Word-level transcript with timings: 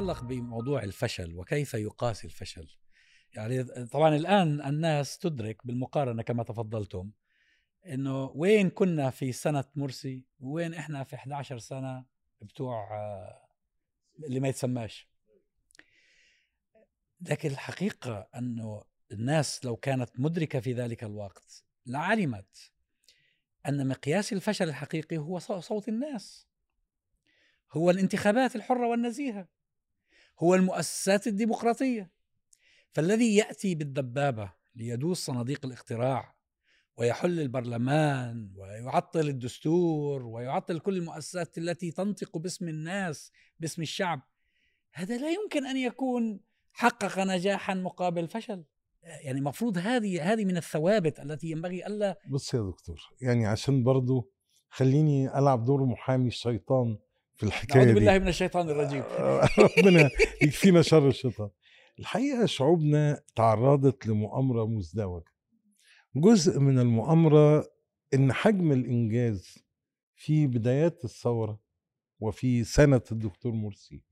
يتعلق 0.00 0.24
بموضوع 0.24 0.82
الفشل 0.82 1.34
وكيف 1.34 1.74
يقاس 1.74 2.24
الفشل. 2.24 2.68
يعني 3.34 3.64
طبعا 3.86 4.16
الآن 4.16 4.60
الناس 4.66 5.18
تدرك 5.18 5.66
بالمقارنة 5.66 6.22
كما 6.22 6.42
تفضلتم 6.42 7.10
إنه 7.86 8.24
وين 8.34 8.70
كنا 8.70 9.10
في 9.10 9.32
سنة 9.32 9.64
مرسي 9.74 10.24
وين 10.40 10.74
إحنا 10.74 11.04
في 11.04 11.16
11 11.16 11.58
سنة 11.58 12.04
بتوع 12.42 12.98
آه، 12.98 13.48
اللي 14.26 14.40
ما 14.40 14.48
يتسماش. 14.48 15.08
لكن 17.20 17.50
الحقيقة 17.50 18.28
أنه 18.36 18.84
الناس 19.12 19.64
لو 19.64 19.76
كانت 19.76 20.20
مدركة 20.20 20.60
في 20.60 20.72
ذلك 20.72 21.04
الوقت 21.04 21.64
لعلمت 21.86 22.72
أن 23.68 23.88
مقياس 23.88 24.32
الفشل 24.32 24.68
الحقيقي 24.68 25.18
هو 25.18 25.38
صوت 25.38 25.88
الناس. 25.88 26.46
هو 27.72 27.90
الانتخابات 27.90 28.56
الحرة 28.56 28.86
والنزيهة. 28.86 29.59
هو 30.40 30.54
المؤسسات 30.54 31.26
الديمقراطية. 31.26 32.10
فالذي 32.92 33.36
يأتي 33.36 33.74
بالدبابة 33.74 34.52
ليدوس 34.74 35.18
صناديق 35.26 35.66
الاقتراع 35.66 36.34
ويحل 36.96 37.40
البرلمان 37.40 38.52
ويعطل 38.56 39.28
الدستور 39.28 40.26
ويعطل 40.26 40.78
كل 40.78 40.96
المؤسسات 40.96 41.58
التي 41.58 41.90
تنطق 41.90 42.38
باسم 42.38 42.68
الناس 42.68 43.32
باسم 43.60 43.82
الشعب 43.82 44.20
هذا 44.92 45.18
لا 45.18 45.30
يمكن 45.30 45.66
أن 45.66 45.76
يكون 45.76 46.40
حقق 46.72 47.18
نجاحا 47.18 47.74
مقابل 47.74 48.28
فشل. 48.28 48.64
يعني 49.02 49.40
مفروض 49.40 49.78
هذه 49.78 50.32
هذه 50.32 50.44
من 50.44 50.56
الثوابت 50.56 51.20
التي 51.20 51.50
ينبغي 51.50 51.86
ألا 51.86 52.18
بص 52.28 52.54
يا 52.54 52.60
دكتور 52.60 53.00
يعني 53.20 53.46
عشان 53.46 53.82
برضو 53.82 54.30
خليني 54.68 55.38
ألعب 55.38 55.64
دور 55.64 55.84
محامي 55.84 56.28
الشيطان 56.28 56.98
في 57.40 57.46
الحكاية 57.46 57.82
نعوذ 57.84 57.94
بالله 57.94 58.18
من 58.18 58.28
الشيطان 58.28 58.70
الرجيم. 58.70 59.02
ربنا 59.78 60.10
يكفينا 60.42 60.82
شر 60.82 61.08
الشيطان. 61.08 61.50
الحقيقة 61.98 62.46
شعوبنا 62.46 63.22
تعرضت 63.36 64.06
لمؤامرة 64.06 64.66
مزدوجة. 64.66 65.24
جزء 66.16 66.60
من 66.60 66.78
المؤامرة 66.78 67.66
إن 68.14 68.32
حجم 68.32 68.72
الإنجاز 68.72 69.58
في 70.14 70.46
بدايات 70.46 71.04
الثورة 71.04 71.60
وفي 72.18 72.64
سنة 72.64 73.02
الدكتور 73.12 73.52
مرسي 73.52 74.02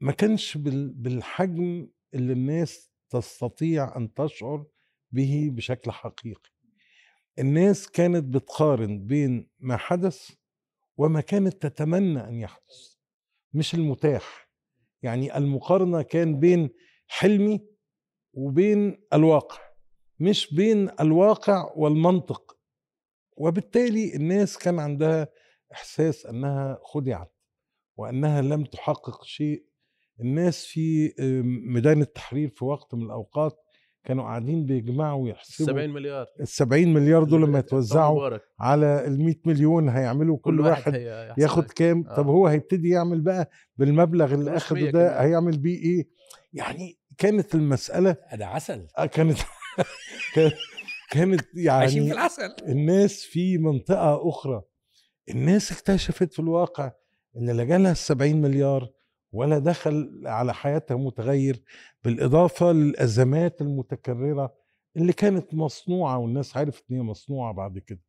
ما 0.00 0.12
كانش 0.12 0.58
بالحجم 0.58 1.88
اللي 2.14 2.32
الناس 2.32 2.90
تستطيع 3.10 3.96
أن 3.96 4.14
تشعر 4.14 4.66
به 5.12 5.48
بشكل 5.52 5.90
حقيقي. 5.90 6.50
الناس 7.38 7.88
كانت 7.88 8.24
بتقارن 8.24 9.06
بين 9.06 9.48
ما 9.58 9.76
حدث 9.76 10.30
وما 11.02 11.20
كانت 11.20 11.66
تتمنى 11.66 12.28
أن 12.28 12.34
يحدث 12.34 12.94
مش 13.52 13.74
المتاح. 13.74 14.50
يعني 15.02 15.36
المقارنة 15.36 16.02
كان 16.02 16.40
بين 16.40 16.70
حلمي 17.08 17.66
وبين 18.32 19.04
الواقع 19.12 19.58
مش 20.20 20.54
بين 20.54 20.90
الواقع 21.00 21.72
والمنطق. 21.76 22.58
وبالتالي 23.36 24.16
الناس 24.16 24.58
كان 24.58 24.78
عندها 24.78 25.28
إحساس 25.72 26.26
أنها 26.26 26.78
خدعت 26.84 27.34
وأنها 27.96 28.42
لم 28.42 28.64
تحقق 28.64 29.24
شيء. 29.24 29.66
الناس 30.20 30.64
في 30.66 31.14
ميدان 31.44 32.00
التحرير 32.00 32.48
في 32.48 32.64
وقت 32.64 32.94
من 32.94 33.02
الأوقات 33.02 33.61
كانوا 34.04 34.24
قاعدين 34.24 34.66
بيجمعوا 34.66 35.24
ويحسبوا 35.24 35.66
70 35.66 35.90
مليار. 35.90 36.26
ال 36.40 36.48
70 36.48 36.94
مليار 36.94 37.24
دول 37.24 37.42
لما 37.42 37.58
يتوزعوا 37.58 38.38
على 38.60 39.06
ال 39.06 39.24
100 39.24 39.34
مليون 39.44 39.88
هيعملوا 39.88 40.36
كل, 40.38 40.56
كل 40.56 40.60
واحد, 40.60 40.92
واحد 40.94 41.38
ياخد 41.38 41.64
كام؟ 41.64 42.04
آه. 42.08 42.14
طب 42.14 42.26
هو 42.26 42.46
هيبتدي 42.46 42.88
يعمل 42.88 43.20
بقى 43.20 43.50
بالمبلغ 43.76 44.34
اللي 44.34 44.56
أخده 44.56 44.90
ده 44.90 45.22
هيعمل 45.22 45.58
بيه 45.58 45.78
إيه؟ 45.78 46.08
يعني 46.52 46.98
كانت 47.18 47.54
المسألة 47.54 48.16
ده 48.34 48.46
عسل. 48.46 48.86
آه، 48.98 49.06
كانت 49.06 49.38
كانت 51.12 51.44
يعني 51.54 51.88
في 51.90 52.12
العسل. 52.12 52.54
الناس 52.68 53.24
في 53.24 53.58
منطقة 53.58 54.28
أخرى. 54.28 54.62
الناس 55.28 55.72
اكتشفت 55.72 56.32
في 56.32 56.38
الواقع 56.38 56.92
إن 57.36 57.50
لا 57.50 57.64
جالها 57.64 57.90
ال 57.90 57.96
70 57.96 58.40
مليار 58.40 58.90
ولا 59.32 59.58
دخل 59.58 60.22
على 60.24 60.54
حياتها 60.54 60.96
متغير 60.96 61.62
بالإضافة 62.04 62.72
للأزمات 62.72 63.60
المتكررة 63.60 64.54
اللي 64.96 65.12
كانت 65.12 65.54
مصنوعة 65.54 66.18
والناس 66.18 66.56
عرفت 66.56 66.84
إن 66.90 66.96
هي 66.96 67.02
مصنوعة 67.02 67.52
بعد 67.52 67.78
كده. 67.78 68.00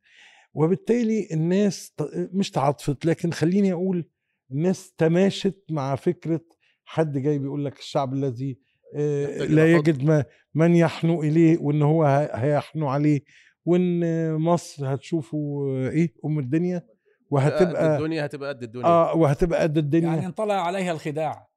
وبالتالي 0.54 1.28
الناس 1.32 1.94
مش 2.14 2.50
تعاطفت 2.50 3.04
لكن 3.06 3.30
خليني 3.30 3.72
أقول 3.72 4.04
الناس 4.50 4.92
تماشت 4.92 5.64
مع 5.70 5.94
فكرة 5.96 6.40
حد 6.84 7.18
جاي 7.18 7.38
بيقول 7.38 7.64
لك 7.64 7.78
الشعب 7.78 8.12
الذي 8.14 8.58
آه، 8.96 9.38
لا 9.44 9.72
يجد 9.72 10.04
ما 10.04 10.24
من 10.54 10.76
يحنو 10.76 11.22
إليه 11.22 11.58
وإن 11.58 11.82
هو 11.82 12.04
هيحنو 12.34 12.88
عليه 12.88 13.20
وإن 13.64 14.34
مصر 14.34 14.94
هتشوفوا 14.94 15.68
إيه 15.88 16.14
أم 16.24 16.38
الدنيا؟ 16.38 16.86
وهتبقى 17.34 17.96
الدنيا 17.96 18.26
هتبقى 18.26 18.48
قد 18.48 18.62
الدنيا. 18.62 18.86
آه 18.86 19.16
وهتبقى 19.16 19.62
قد 19.62 19.78
الدنيا. 19.78 20.06
يعني 20.06 20.26
انطلع 20.26 20.54
عليها 20.54 20.92
الخداع. 20.92 21.48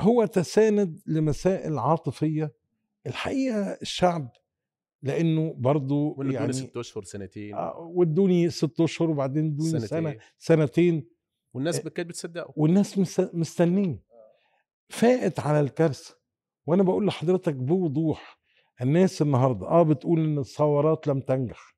هو 0.00 0.24
تساند 0.24 1.00
لمسائل 1.06 1.78
عاطفية. 1.78 2.52
الحقيقة 3.06 3.78
الشعب 3.82 4.28
لأنه 5.02 5.54
برضه 5.58 6.16
يعني 6.20 6.52
ست 6.52 6.76
أشهر 6.76 7.04
سنتين. 7.04 7.54
آه 7.54 7.78
وادوني 7.78 8.50
ست 8.50 8.80
أشهر 8.80 9.10
وبعدين 9.10 9.46
ادوني 9.46 9.80
سنة 9.80 10.16
سنتين. 10.38 11.08
والناس 11.54 11.86
آه، 11.86 11.88
كانت 11.88 12.08
بتصدقه. 12.08 12.52
والناس 12.56 13.18
مستنين 13.34 14.00
فائت 14.88 15.40
على 15.40 15.60
الكارثة. 15.60 16.16
وأنا 16.66 16.82
بقول 16.82 17.06
لحضرتك 17.06 17.54
بوضوح 17.54 18.38
الناس 18.82 19.22
النهارده 19.22 19.66
آه 19.66 19.82
بتقول 19.82 20.24
إن 20.24 20.38
الثورات 20.38 21.08
لم 21.08 21.20
تنجح 21.20 21.76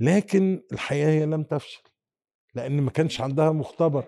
لكن 0.00 0.62
الحياة 0.72 1.08
هي 1.08 1.26
لم 1.26 1.42
تفشل. 1.42 1.82
لأن 2.54 2.80
ما 2.80 2.90
كانش 2.90 3.20
عندها 3.20 3.50
مختبر. 3.52 4.04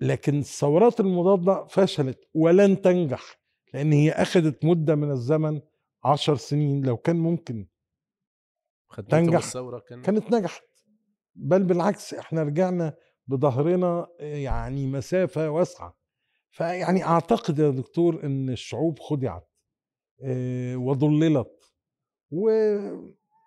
لكن 0.00 0.38
الثورات 0.38 1.00
المضادة 1.00 1.66
فشلت 1.66 2.28
ولن 2.34 2.82
تنجح 2.82 3.40
لأن 3.74 3.92
هي 3.92 4.10
اخذت 4.10 4.64
مدة 4.64 4.94
من 4.94 5.10
الزمن 5.10 5.60
عشر 6.04 6.36
سنين 6.36 6.86
لو 6.86 6.96
كان 6.96 7.16
ممكن. 7.16 7.66
تنجح. 9.08 9.40
كان... 9.88 10.02
كانت 10.02 10.32
نجحت. 10.32 10.62
بل 11.34 11.62
بالعكس 11.62 12.14
إحنا 12.14 12.42
رجعنا 12.42 12.94
بظهرنا 13.26 14.06
يعني 14.20 14.86
مسافة 14.86 15.50
واسعة. 15.50 15.96
فيعني 16.50 17.04
أعتقد 17.04 17.58
يا 17.58 17.70
دكتور 17.70 18.24
إن 18.24 18.50
الشعوب 18.50 18.98
خدعت 18.98 19.48
آه، 20.24 20.76
وضللت 20.76 21.74
و... 22.30 22.50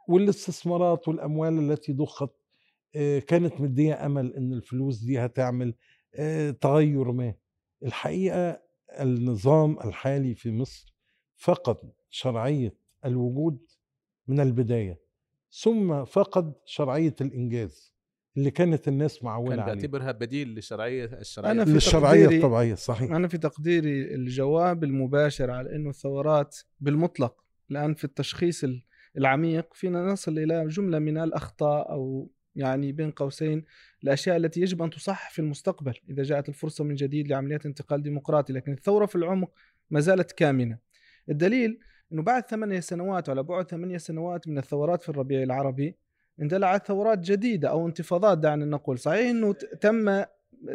والاستثمارات 0.10 1.08
والأموال 1.08 1.72
التي 1.72 1.94
ضخت 1.94 2.24
آه، 2.24 2.39
كانت 3.28 3.62
مدية 3.62 4.06
أمل 4.06 4.34
إن 4.34 4.54
الفلوس 4.54 4.98
دي 5.00 5.20
هتعمل 5.20 5.74
آه، 6.16 6.52
تغير 6.52 7.12
ما. 7.12 7.34
الحقيقة 7.84 8.62
النظام 9.00 9.80
الحالي 9.80 10.36
في 10.36 10.52
مصر 10.52 10.94
فقد 11.36 11.78
شرعية 12.10 12.74
الوجود 13.06 13.60
من 14.28 14.40
البداية 14.40 15.00
ثم 15.52 16.06
فقد 16.06 16.54
شرعية 16.66 17.16
الإنجاز 17.22 17.94
اللي 18.38 18.52
كانت 18.52 18.88
الناس 18.88 19.24
معولة 19.24 19.56
كان 19.56 19.66
بيعتبرها 19.66 20.12
بديل 20.12 20.48
للشرعيه 20.48 21.06
الشرعية 21.06 21.52
أنا 21.52 21.66
في 21.66 21.72
للشرعية 21.72 22.38
الطبيعية 22.38 22.76
صحيح. 22.76 23.12
أنا 23.12 23.28
في 23.28 23.38
تقديري 23.38 24.16
الجواب 24.16 24.84
المباشر 24.84 25.52
على 25.52 25.76
إنه 25.76 25.90
الثورات 25.90 26.58
بالمطلق 26.80 27.44
الآن 27.72 27.94
في 27.94 28.04
التشخيص 28.04 28.66
العميق 29.18 29.74
فينا 29.74 30.04
نصل 30.06 30.40
إلى 30.40 30.68
جملة 30.68 31.00
من 31.00 31.18
الأخطاء 31.18 31.92
أو 31.92 32.32
يعني 32.60 32.92
بين 32.92 33.12
قوسين 33.12 33.64
الأشياء 34.04 34.38
التي 34.38 34.62
يجب 34.62 34.82
أن 34.82 34.90
تصحح 34.90 35.30
في 35.30 35.40
المستقبل 35.40 35.94
إذا 36.10 36.24
جاءت 36.24 36.50
الفرصة 36.50 36.84
من 36.84 36.96
جديد 36.96 37.28
لعمليات 37.28 37.66
انتقال 37.66 38.04
ديمقراطي 38.04 38.54
لكن 38.54 38.72
الثورة 38.72 39.06
في 39.06 39.16
العمق 39.16 39.52
ما 39.90 40.00
زالت 40.00 40.32
كامنة. 40.32 40.78
الدليل 41.30 41.80
إنه 42.14 42.22
بعد 42.22 42.50
ثمانية 42.50 42.80
سنوات 42.80 43.30
على 43.30 43.44
بعد 43.44 43.70
ثمانية 43.70 43.98
سنوات 43.98 44.48
من 44.48 44.58
الثورات 44.58 45.04
في 45.04 45.10
الربيع 45.10 45.44
العربي 45.44 45.96
اندلعت 46.42 46.88
ثورات 46.88 47.20
جديدة 47.20 47.70
أو 47.70 47.88
انتفاضات 47.88 48.38
دعنا 48.38 48.66
نقول. 48.66 49.00
صحيح 49.00 49.30
أنه 49.30 49.54
تم 49.54 50.24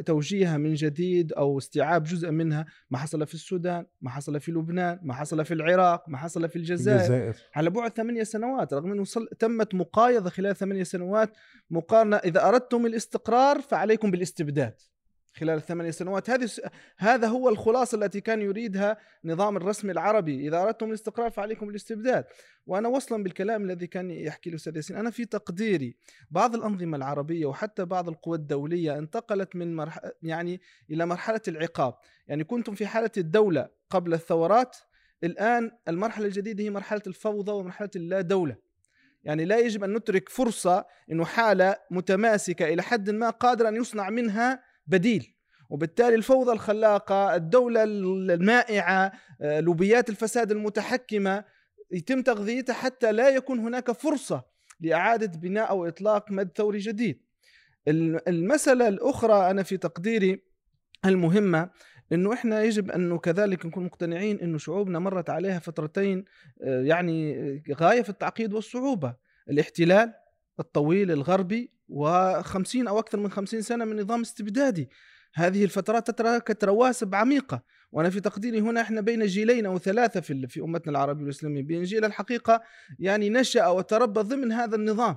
توجيهها 0.06 0.56
من 0.56 0.75
جديد 0.75 1.32
أو 1.32 1.58
استيعاب 1.58 2.02
جزء 2.04 2.31
منها 2.31 2.66
ما 2.90 2.98
حصل 2.98 3.26
في 3.26 3.34
السودان 3.34 3.86
ما 4.00 4.10
حصل 4.10 4.40
في 4.40 4.52
لبنان 4.52 4.98
ما 5.02 5.14
حصل 5.14 5.44
في 5.44 5.54
العراق 5.54 6.08
ما 6.08 6.19
حصل 6.19 6.48
في 6.48 6.56
الجزائر, 6.56 7.00
الجزائر. 7.00 7.36
على 7.54 7.70
بعد 7.70 7.92
ثمانية 7.92 8.22
سنوات 8.22 8.75
رغم 8.75 8.92
إنه 8.92 9.04
تمت 9.38 9.75
مقايضة 9.75 10.31
خلال 10.31 10.56
ثمانية 10.56 10.82
سنوات 10.82 11.32
مقارنة 11.70 12.16
إذا 12.16 12.48
أردتم 12.48 12.86
الاستقرار 12.86 13.60
فعليكم 13.60 14.10
بالاستبداد 14.10 14.75
خلال 15.34 15.56
الثمانية 15.56 15.90
سنوات. 15.90 16.31
هذه 16.31 16.50
هذا 16.98 17.28
هو 17.28 17.48
الخلاصة 17.48 17.98
التي 17.98 18.20
كان 18.20 18.42
يريدها 18.42 18.96
نظام 19.25 19.56
الرسم 19.56 19.90
العربي. 19.90 20.48
إذا 20.48 20.62
أردتم 20.62 20.88
الاستقرار 20.88 21.31
فعليكم 21.31 21.69
الاستبداد 21.69 22.25
وأنا 22.66 22.88
وصلا 22.88 23.22
بالكلام 23.22 23.64
الذي 23.64 23.86
كان 23.86 24.10
يحكي 24.10 24.50
الأستاذ 24.50 24.76
ياسين. 24.76 24.96
أنا 24.96 25.10
في 25.10 25.25
تقديري 25.25 25.96
بعض 26.31 26.54
الأنظمة 26.54 26.96
العربية 26.96 27.46
وحتى 27.46 27.84
بعض 27.84 28.08
القوى 28.08 28.36
الدولية 28.36 28.98
انتقلت 28.98 29.56
من 29.56 29.76
مرح... 29.76 30.00
يعني 30.22 30.60
إلى 30.90 31.06
مرحلة 31.06 31.42
العقاب. 31.48 31.94
يعني 32.26 32.44
كنتم 32.44 32.75
في 32.75 32.86
حالة 32.86 33.10
الدولة 33.16 33.69
قبل 33.90 34.14
الثورات. 34.14 34.76
الآن 35.25 35.70
المرحلة 35.88 36.26
الجديدة 36.26 36.64
هي 36.64 36.70
مرحلة 36.70 37.02
الفوضى 37.06 37.52
ومرحلة 37.52 37.90
اللا 37.96 38.20
دولة 38.20 38.56
يعني 39.25 39.44
لا 39.44 39.58
يجب 39.58 39.84
أن 39.84 39.94
نترك 39.94 40.28
فرصة 40.28 40.86
أنه 41.10 41.25
حالة 41.25 41.76
متماسكة 41.90 42.69
إلى 42.69 42.82
حد 42.82 43.10
ما 43.10 43.31
قادر 43.31 43.69
أن 43.69 43.76
يصنع 43.76 44.10
منها 44.10 44.62
بديل. 44.86 45.34
وبالتالي 45.70 46.14
الفوضى 46.14 46.52
الخلاقة 46.52 47.34
الدولة 47.34 47.84
المائعة 47.84 49.12
آه، 49.40 49.60
لوبيات 49.60 50.10
الفساد 50.10 50.50
المتحكمة 50.50 51.44
يتم 51.90 52.22
تغذيتها 52.22 52.72
حتى 52.72 53.12
لا 53.12 53.28
يكون 53.28 53.58
هناك 53.58 53.90
فرصة 53.90 54.44
لإعادة 54.81 55.38
بناء 55.38 55.70
أو 55.70 55.88
إطلاق 55.88 56.31
مد 56.31 56.50
ثوري 56.56 56.78
جديد. 56.78 57.20
المسألة 58.28 58.88
الأخرى 58.88 59.50
أنا 59.50 59.62
في 59.62 59.76
تقديري 59.76 60.42
المهمة 61.04 61.70
إنه 62.12 62.32
إحنا 62.32 62.62
يجب 62.62 62.90
انه 62.90 63.19
كذلك 63.19 63.66
نكون 63.66 63.84
مقتنعين 63.84 64.40
إنه 64.40 64.58
شعوبنا 64.58 64.98
مرت 64.98 65.31
عليها 65.31 65.58
فترتين 65.58 66.25
آه، 66.62 66.82
يعني 66.82 67.62
غاية 67.75 68.02
في 68.02 68.08
التعقيد 68.08 68.54
والصعوبة. 68.54 69.16
الاحتلال 69.50 70.14
الطويل 70.60 71.10
الغربي 71.10 71.74
و50 71.90 72.88
أو 72.88 72.98
أكثر 72.98 73.19
من 73.19 73.31
50 73.31 73.62
سنة 73.62 73.84
من 73.84 74.00
نظام 74.00 74.20
استبدادي. 74.20 74.90
هذه 75.34 75.64
الفترات 75.64 76.06
تتركت 76.10 76.64
رواسب 76.64 77.14
عميقه 77.14 77.62
وأنا 77.92 78.10
في 78.10 78.20
تقديري 78.20 78.60
هنا 78.60 78.81
إحنا 78.81 79.00
بين 79.00 79.26
جيلين 79.26 79.66
أو 79.66 79.78
ثلاثة 79.78 80.20
في 80.20 80.46
في 80.48 80.60
أمتنا 80.60 80.90
العربية 80.90 81.22
والإسلامية. 81.22 81.62
بين 81.62 81.82
جيل 81.82 82.04
الحقيقة 82.04 82.62
يعني 82.98 83.31
نشأ 83.31 83.66
وتربى 83.66 84.20
ضمن 84.20 84.52
هذا 84.52 84.76
النظام. 84.76 85.16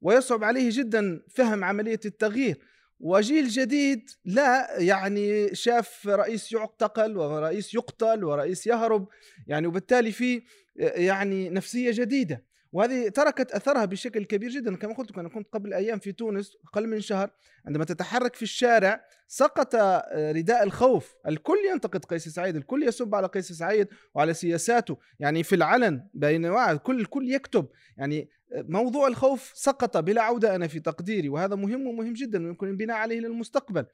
ويصعب 0.00 0.44
عليه 0.44 0.68
جدا 0.72 1.22
فهم 1.34 1.64
عملية 1.64 2.00
التغيير. 2.04 2.58
وجيل 3.00 3.48
جديد 3.48 4.10
لا 4.24 4.80
يعني 4.80 5.54
شاف 5.54 6.08
رئيس 6.08 6.52
يعتقل 6.52 7.16
ورئيس 7.16 7.74
يقتل 7.74 8.24
ورئيس 8.24 8.66
يهرب. 8.66 9.08
يعني 9.46 9.66
وبالتالي 9.66 10.12
في 10.12 10.42
يعني 10.76 11.50
نفسية 11.50 11.90
جديدة. 11.94 12.44
وهذه 12.74 13.08
تركت 13.08 13.52
أثرها 13.52 13.84
بشكل 13.84 14.24
كبير 14.24 14.50
جدا. 14.50 14.76
كما 14.76 14.94
قلت 14.94 15.18
أنا 15.18 15.28
كنت 15.28 15.48
قبل 15.52 15.74
أيام 15.74 15.98
في 15.98 16.12
تونس 16.12 16.56
أقل 16.68 16.86
من 16.86 17.00
شهر 17.00 17.30
عندما 17.66 17.84
تتحرك 17.84 18.34
في 18.34 18.42
الشارع 18.42 19.04
سقط 19.28 19.74
رداء 20.14 20.62
الخوف. 20.62 21.14
الكل 21.28 21.58
ينتقد 21.72 22.04
قيس 22.04 22.28
سعيد 22.28 22.56
الكل 22.56 22.82
يسب 22.82 23.14
على 23.14 23.26
قيس 23.26 23.52
سعيد 23.52 23.88
وعلى 24.14 24.34
سياساته. 24.34 24.98
يعني 25.18 25.42
في 25.42 25.54
العلن 25.54 26.08
بين 26.14 26.46
الكل 26.46 27.00
الكل 27.00 27.30
يكتب. 27.30 27.68
يعني 27.96 28.30
موضوع 28.54 29.08
الخوف 29.08 29.52
سقط 29.54 29.96
بلا 29.96 30.22
عودة 30.22 30.54
أنا 30.54 30.66
في 30.66 30.80
تقديري 30.80 31.28
وهذا 31.28 31.56
مهم 31.56 31.86
ومهم 31.86 32.12
جدا 32.12 32.44
ويمكن 32.44 32.68
البناء 32.68 32.96
عليه 32.96 33.20
للمستقبل. 33.20 33.86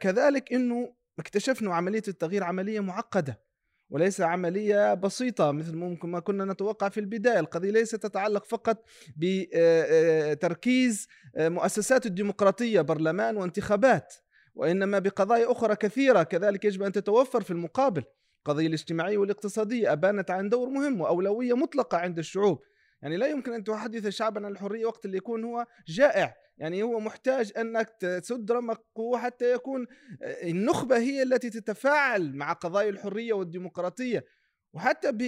كذلك 0.00 0.52
أنه 0.52 0.94
اكتشفنا 1.18 1.74
عملية 1.74 2.02
التغيير 2.08 2.44
عملية 2.44 2.80
معقدة. 2.80 3.51
وليس 3.92 4.20
عملية 4.20 4.94
بسيطة 4.94 5.50
مثل 5.50 5.76
ممكن 5.76 6.08
ما 6.08 6.20
كنا 6.20 6.44
نتوقع 6.44 6.88
في 6.88 7.00
البداية. 7.00 7.40
القضية 7.40 7.70
ليست 7.70 7.96
تتعلق 7.96 8.44
فقط 8.44 8.84
بتركيز 9.16 11.08
مؤسسات 11.36 12.06
الديمقراطية 12.06 12.80
برلمان 12.80 13.36
وانتخابات 13.36 14.14
وإنما 14.54 14.98
بقضايا 14.98 15.52
أخرى 15.52 15.76
كثيرة. 15.76 16.22
كذلك 16.22 16.64
يجب 16.64 16.82
أن 16.82 16.92
تتوفر 16.92 17.42
في 17.42 17.50
المقابل. 17.50 18.04
القضية 18.38 18.66
الاجتماعية 18.66 19.18
والاقتصادية 19.18 19.92
أبانت 19.92 20.30
عن 20.30 20.48
دور 20.48 20.68
مهم 20.68 21.00
وأولوية 21.00 21.56
مطلقة 21.56 21.98
عند 21.98 22.18
الشعوب. 22.18 22.62
يعني 23.02 23.16
لا 23.16 23.26
يمكن 23.26 23.52
أن 23.52 23.64
تحدث 23.64 24.08
شعبا 24.08 24.46
عن 24.46 24.52
الحرية 24.52 24.86
وقت 24.86 25.04
اللي 25.04 25.16
يكون 25.16 25.44
هو 25.44 25.66
جائع. 25.86 26.34
يعني 26.58 26.82
هو 26.82 27.00
محتاج 27.00 27.52
أنك 27.56 27.90
تسد 28.00 28.52
رمقه 28.52 29.18
حتى 29.18 29.52
يكون 29.52 29.86
آه، 30.22 30.50
النخبة 30.50 30.96
هي 30.98 31.22
التي 31.22 31.50
تتفاعل 31.50 32.36
مع 32.36 32.52
قضايا 32.52 32.90
الحرية 32.90 33.32
والديمقراطية. 33.32 34.24
وحتى 34.72 35.12
ب 35.12 35.20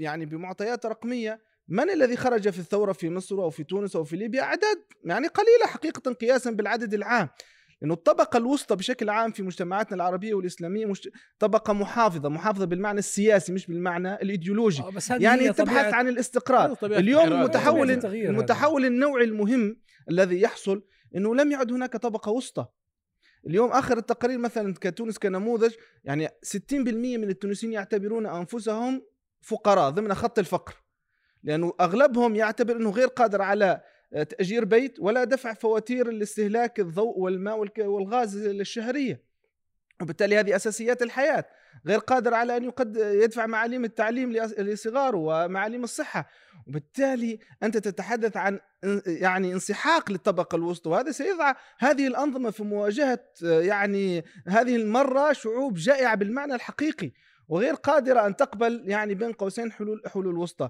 يعني 0.00 0.26
بمعطيات 0.26 0.86
رقمية 0.86 1.40
من 1.68 1.90
الذي 1.90 2.16
خرج 2.16 2.48
في 2.48 2.58
الثورة 2.58 2.92
في 2.92 3.10
مصر 3.10 3.42
أو 3.42 3.50
في 3.50 3.64
تونس 3.64 3.96
أو 3.96 4.04
في 4.04 4.16
ليبيا؟ 4.16 4.42
أعداد 4.42 4.84
يعني 5.04 5.26
قليلة 5.26 5.66
حقيقة 5.66 6.12
قياسا 6.12 6.50
بالعدد 6.50 6.94
العام. 6.94 7.28
انه 7.82 7.94
الطبقة 7.94 8.36
الوسطى 8.36 8.76
بشكل 8.76 9.08
عام 9.08 9.32
في 9.32 9.42
مجتمعاتنا 9.42 9.96
العربية 9.96 10.34
والإسلامية 10.34 10.86
مش 10.86 11.08
طبقة 11.38 11.72
محافظة 11.72 12.28
محافظة 12.28 12.64
بالمعنى 12.64 12.98
السياسي 12.98 13.52
مش 13.52 13.66
بالمعنى 13.66 14.14
الإيديولوجي. 14.14 14.82
آه، 14.82 14.90
بس 14.90 15.10
يعني 15.10 15.52
تبحث 15.52 15.94
عن 15.94 16.08
الاستقرار. 16.08 16.76
اليوم 16.82 17.32
المتحول 17.32 17.90
المتحول 18.14 18.84
النوعي 18.84 19.24
المهم 19.24 19.76
الذي 20.10 20.40
يحصل 20.40 20.82
إنه 21.16 21.34
لم 21.34 21.52
يعد 21.52 21.72
هناك 21.72 21.96
طبقة 21.96 22.32
وسطى. 22.32 22.66
اليوم 23.46 23.70
آخر 23.70 23.98
التقارير 23.98 24.38
مثلا 24.38 24.74
كتونس 24.80 25.18
كنموذج 25.18 25.74
يعني 26.04 26.28
60% 26.42 27.18
من 27.18 27.28
التونسيين 27.30 27.72
يعتبرون 27.72 28.26
أنفسهم 28.26 29.02
فقراء 29.40 29.90
ضمن 29.90 30.14
خط 30.14 30.38
الفقر. 30.38 30.74
لأنه 31.42 31.72
أغلبهم 31.80 32.36
يعتبر 32.36 32.76
إنه 32.76 32.90
غير 32.90 33.08
قادر 33.08 33.42
على 33.42 33.80
تأجير 34.28 34.64
بيت 34.64 35.00
ولا 35.00 35.24
دفع 35.24 35.54
فواتير 35.54 36.08
الاستهلاك 36.08 36.80
الضوء 36.80 37.18
والماء 37.18 37.68
والغاز 37.78 38.36
الشهرية. 38.36 39.22
وبالتالي 40.02 40.38
هذه 40.38 40.56
أساسيات 40.56 41.02
الحياة. 41.02 41.44
غير 41.86 41.98
قادر 41.98 42.34
على 42.34 42.56
أن 42.56 42.64
يقد 42.64 42.96
يدفع 42.96 43.46
معاليم 43.46 43.84
التعليم 43.84 44.32
لصغاره 44.58 45.16
ومعاليم 45.16 45.84
الصحة. 45.84 46.28
وبالتالي 46.66 47.38
أنت 47.62 47.76
تتحدث 47.76 48.36
عن 48.36 48.60
يعني 49.06 49.52
انسحاق 49.52 50.12
للطبقة 50.12 50.56
الوسطى 50.56 50.90
وهذا 50.90 51.10
سيضع 51.10 51.54
هذه 51.78 52.06
الأنظمة 52.06 52.50
في 52.50 52.62
مواجهة 52.62 53.24
يعني 53.42 54.24
هذه 54.48 54.76
المرة 54.76 55.32
شعوب 55.32 55.74
جائعة 55.74 56.14
بالمعنى 56.14 56.54
الحقيقي 56.54 57.12
وغير 57.48 57.74
قادرة 57.74 58.26
أن 58.26 58.36
تقبل 58.36 58.82
يعني 58.86 59.14
بين 59.14 59.32
قوسين 59.32 59.72
حلول 59.72 60.02
حلول 60.06 60.38
وسطى. 60.38 60.68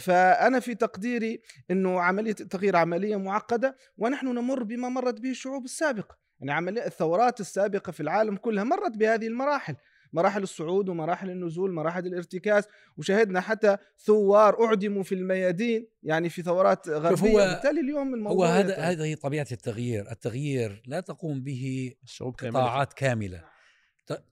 فأنا 0.00 0.60
في 0.60 0.74
تقديري 0.74 1.42
إنه 1.70 2.00
عملية 2.00 2.36
التغيير 2.40 2.76
عملية 2.76 3.16
معقدة 3.16 3.76
ونحن 3.98 4.26
نمر 4.26 4.62
بما 4.62 4.88
مرت 4.88 5.20
به 5.20 5.30
الشعوب 5.30 5.64
السابقة. 5.64 6.18
يعني 6.40 6.52
عملية 6.52 6.86
الثورات 6.86 7.40
السابقة 7.40 7.92
في 7.92 8.00
العالم 8.00 8.36
كلها 8.36 8.64
مرت 8.64 8.96
بهذه 8.96 9.26
المراحل. 9.26 9.76
مراحل 10.12 10.42
الصعود 10.42 10.88
ومراحل 10.88 11.30
النزول 11.30 11.72
مراحل 11.72 12.06
الارتكاز 12.06 12.64
وشاهدنا 12.96 13.40
حتى 13.40 13.76
ثوار 13.98 14.64
أعدموا 14.64 15.02
في 15.02 15.14
الميادين 15.14 15.88
يعني 16.02 16.28
في 16.28 16.42
ثورات 16.42 16.88
غربية. 16.88 17.32
بالتالي 17.32 17.80
اليوم 17.80 18.14
الموضوع 18.14 18.46
هو 18.46 18.52
هذا 18.52 18.76
هذه 18.76 19.14
طبيعة 19.14 19.46
التغيير. 19.52 20.10
التغيير 20.10 20.82
لا 20.86 21.00
تقوم 21.00 21.42
به 21.42 21.94
قطاعات 22.20 22.92
كاملة. 22.92 23.44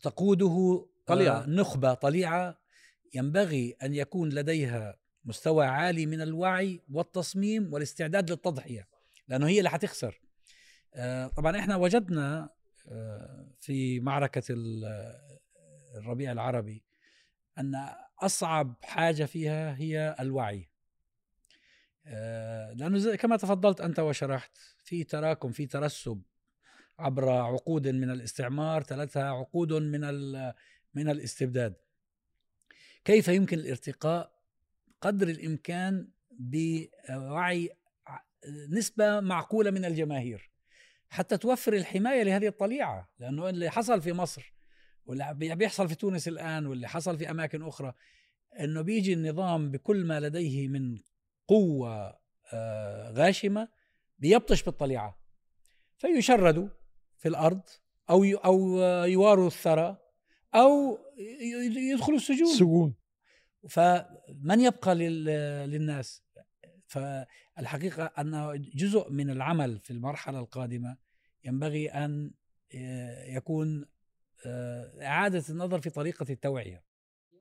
تقوده 0.02 0.87
طليعة. 1.06 1.42
آه، 1.42 1.47
نخبة 1.47 1.94
طليعة 1.94 2.58
ينبغي 3.14 3.76
أن 3.82 3.94
يكون 3.94 4.28
لديها 4.28 4.99
مستوى 5.25 5.66
عالي 5.66 6.06
من 6.06 6.20
الوعي 6.20 6.82
والتصميم 6.92 7.73
والاستعداد 7.73 8.30
للتضحية 8.30 8.88
لأنه 9.28 9.47
هي 9.47 9.58
اللي 9.58 9.70
حتخسر. 9.70 10.20
آه، 10.94 11.26
طبعا 11.26 11.58
إحنا 11.58 11.76
وجدنا 11.76 12.50
آه، 12.88 13.47
في 13.61 14.00
معركة 14.00 14.42
الربيع 15.98 16.32
العربي 16.32 16.84
أن 17.58 17.72
أصعب 18.18 18.74
حاجة 18.82 19.24
فيها 19.24 19.76
هي 19.76 20.16
الوعي. 20.20 20.68
لأنه 22.74 23.16
كما 23.16 23.36
تفضلت 23.36 23.80
أنت 23.80 23.98
وشرحت 23.98 24.56
في 24.84 25.04
تراكم 25.04 25.52
في 25.52 25.66
ترسب 25.66 26.22
عبر 26.98 27.30
عقود 27.30 27.88
من 27.88 28.10
الاستعمار 28.10 28.82
ثلاثة 28.82 29.22
عقود 29.22 29.72
من 29.72 30.00
من 30.94 31.08
الاستبداد. 31.08 31.74
كيف 33.04 33.28
يمكن 33.28 33.58
الارتقاء؟ 33.58 34.38
قدر 35.00 35.28
الإمكان 35.28 36.08
بوعي 36.30 37.70
نسبة 38.70 39.20
معقولة 39.20 39.70
من 39.70 39.84
الجماهير 39.84 40.50
حتى 41.10 41.36
توفر 41.36 41.72
الحماية 41.72 42.22
لهذه 42.22 42.46
الطليعة 42.46 43.08
لأنه 43.18 43.48
اللي 43.48 43.70
حصل 43.70 44.02
في 44.02 44.12
مصر 44.12 44.54
واللي 45.08 45.56
بيحصل 45.56 45.88
في 45.88 45.94
تونس 45.94 46.28
الآن 46.28 46.66
واللي 46.66 46.88
حصل 46.88 47.18
في 47.18 47.30
أماكن 47.30 47.62
أخرى 47.62 47.94
إنه 48.60 48.82
بيجي 48.82 49.12
النظام 49.12 49.70
بكل 49.70 50.04
ما 50.04 50.20
لديه 50.20 50.68
من 50.68 50.98
قوة 51.48 52.18
آه، 52.52 53.10
غاشمة 53.10 53.68
بيبطش 54.18 54.62
بالطليعة. 54.62 55.18
فيشردوا 55.96 56.68
في 57.18 57.28
الأرض 57.28 57.60
أو 58.10 58.24
أو 58.24 58.78
يواروا 59.04 59.46
الثرى 59.46 59.98
أو 60.54 60.98
يدخلوا 61.92 62.16
السجون. 62.16 62.54
سجون. 62.54 62.94
فمن 63.68 64.60
يبقى 64.60 64.94
للناس؟ 65.66 66.22
فالحقيقة 66.86 68.04
أن 68.04 68.62
جزء 68.74 69.10
من 69.10 69.30
العمل 69.30 69.80
في 69.80 69.90
المرحلة 69.90 70.38
القادمة 70.38 70.96
ينبغي 71.44 71.88
أن 71.88 72.30
آه، 72.74 73.24
يكون 73.24 73.86
إعادة 74.47 75.42
النظر 75.50 75.80
في 75.80 75.90
طريقة 75.90 76.26
التوعية 76.30 76.88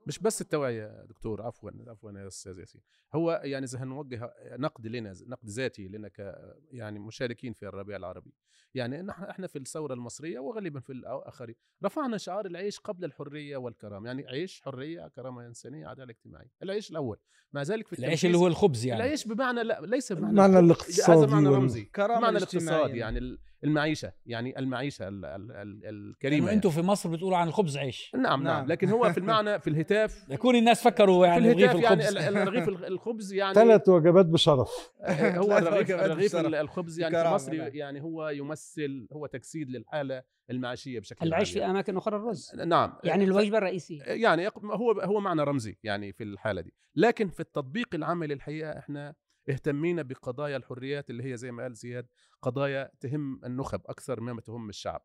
مش 0.08 0.20
بس 0.20 0.42
التوعية 0.42 0.84
يا 0.84 1.06
دكتور 1.06 1.42
عفوا 1.42 1.72
عفوا 1.88 2.12
يا 2.12 2.28
أستاذ 2.28 2.60
ياسين 2.60 2.82
هو 3.16 3.42
يعني 3.44 3.66
إذا 3.66 3.84
هنوجه 3.84 4.34
نقد 4.46 4.88
لنا 4.88 5.14
نقد 5.28 5.50
ذاتي 5.50 5.88
لنا 5.88 6.08
ك 6.08 6.36
يعني 6.72 7.00
مشاركين 7.00 7.54
في 7.54 7.68
الربيع 7.68 7.98
العربي 7.98 8.34
يعني 8.74 9.02
نحن 9.02 9.24
إحنا 9.24 9.48
في 9.48 9.60
الثورة 9.60 9.94
المصرية 9.94 10.40
وغالبا 10.40 10.80
في 10.80 10.90
الآخرين 10.90 11.56
رفعنا 11.86 12.18
شعار 12.18 12.46
العيش 12.46 12.80
قبل 12.80 13.06
الحرية 13.06 13.58
والكرامة 13.58 14.08
يعني 14.08 14.28
عيش 14.28 14.62
حرية 14.62 15.08
كرامة 15.08 15.46
إنسانية 15.46 15.88
عدالة 15.88 16.12
اجتماعية 16.12 16.52
العيش 16.64 16.92
الأول 16.92 17.18
مع 17.54 17.62
ذلك 17.62 17.88
في 17.88 18.00
العيش 18.00 18.26
اللي 18.26 18.38
هو 18.38 18.48
الخبز 18.48 18.86
يعني 18.86 19.04
العيش 19.04 19.28
بمعنى 19.28 19.64
لا 19.64 19.82
ليس 19.82 20.14
بمعنى 20.14 20.34
معنى. 20.34 20.60
الاقتصادي 20.60 21.20
هذا 21.20 21.32
معنى 21.32 21.50
رمزي 21.50 21.90
معنى 21.98 22.30
الاجتماعية. 22.30 22.78
الاقتصاد 22.78 22.96
يعني 22.96 23.38
المعيشة 23.68 24.12
يعني 24.26 24.60
المعيشة 24.60 25.08
ال- 25.08 25.26
ال- 25.26 25.52
ال- 25.52 25.82
الكريمة 25.86 26.46
يعني. 26.46 26.58
أنتم 26.58 26.70
في 26.70 26.82
مصر 26.82 27.10
بتقولوا 27.10 27.38
عن 27.38 27.48
الخبز 27.48 27.78
عيش 27.78 28.12
نعم 28.16 28.24
نعم 28.24 28.44
نعم. 28.44 28.68
لكن 28.68 28.90
هو 28.90 29.14
في 29.14 29.18
المعنى 29.18 29.60
في 29.60 29.70
الهتاف 29.70 30.26
يكون 30.30 30.56
الناس 30.56 30.84
فكروا 30.84 31.26
في 31.26 31.32
يعني 31.32 31.52
رغيف 31.52 31.72
الهتاف 31.72 31.84
يعني 31.84 32.02
الخبز 32.10 32.18
ال- 32.18 32.38
ال- 32.38 32.48
رغيف 32.54 32.68
الخبز 32.70 33.34
يعني 33.34 33.54
ثلاث 33.54 33.90
وجبات 33.90 34.26
بشرف 34.26 34.70
هو 35.10 35.58
الرغيف 35.58 35.90
وجبات 35.90 36.06
الرغيف 36.06 36.36
بصراحة. 36.36 36.62
الخبز 36.62 37.00
يعني 37.00 37.24
في 37.24 37.30
مصر 37.30 37.54
نعم. 37.54 37.70
يعني 37.74 38.02
هو 38.02 38.30
يمثل 38.30 39.08
هو 39.14 39.26
تجسيد 39.26 39.70
للحالة 39.70 40.24
المعيشية 40.50 41.00
بشكل 41.00 41.28
العيش 41.28 41.48
عام 41.50 41.54
في 41.54 41.60
يعني. 41.60 41.72
أماكن 41.72 41.98
أخرى 41.98 42.16
الرز 42.16 42.52
نعم 42.66 42.94
يعني 43.04 43.24
الوجبة 43.24 43.58
الرئيسية 43.58 44.04
يعني 44.04 44.48
هو 44.48 44.92
هو 44.92 45.20
معنى 45.20 45.44
رمزي 45.44 45.78
يعني 45.84 46.14
في 46.14 46.24
الحالة 46.24 46.62
دي 46.62 46.74
لكن 46.96 47.30
في 47.30 47.40
التطبيق 47.40 47.88
العملي 47.96 48.34
الحقيقة 48.34 48.78
إحنا 48.78 49.16
اهتمينا 49.50 50.02
بقضايا 50.02 50.58
الحريات 50.58 51.10
اللي 51.10 51.32
هي 51.32 51.38
زي 51.38 51.52
ما 51.52 51.64
قال 51.64 51.74
زياد 51.74 52.08
قضايا 52.42 52.92
تهم 53.00 53.46
النخب 53.46 53.82
أكثر 53.86 54.22
مما 54.22 54.42
تهم 54.42 54.70
الشعب. 54.70 55.02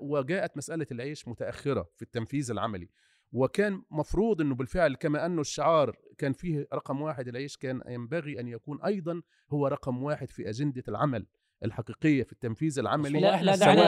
وجاءت 0.00 0.56
مسألة 0.56 0.86
العيش 0.92 1.28
متأخرة 1.28 1.90
في 1.96 2.02
التنفيذ 2.02 2.50
العملي. 2.50 2.90
وكان 3.32 3.82
مفروض 3.90 4.40
إنه 4.40 4.54
بالفعل 4.54 4.94
كما 4.94 5.26
أنه 5.26 5.40
الشعار 5.40 5.96
كان 6.18 6.32
فيه 6.32 6.66
رقم 6.74 7.00
واحد 7.00 7.28
العيش 7.28 7.56
كان 7.56 7.82
ينبغي 7.88 8.40
أن 8.40 8.48
يكون 8.48 8.82
أيضا 8.82 9.22
هو 9.52 9.66
رقم 9.66 10.02
واحد 10.02 10.30
في 10.30 10.48
أجندة 10.48 10.82
العمل. 10.88 11.26
الحقيقية 11.64 12.22
في 12.22 12.32
التنفيذ 12.32 12.78
العملي. 12.78 13.20
لا 13.20 13.34
إحنا 13.34 13.56
دعنا- 13.56 13.80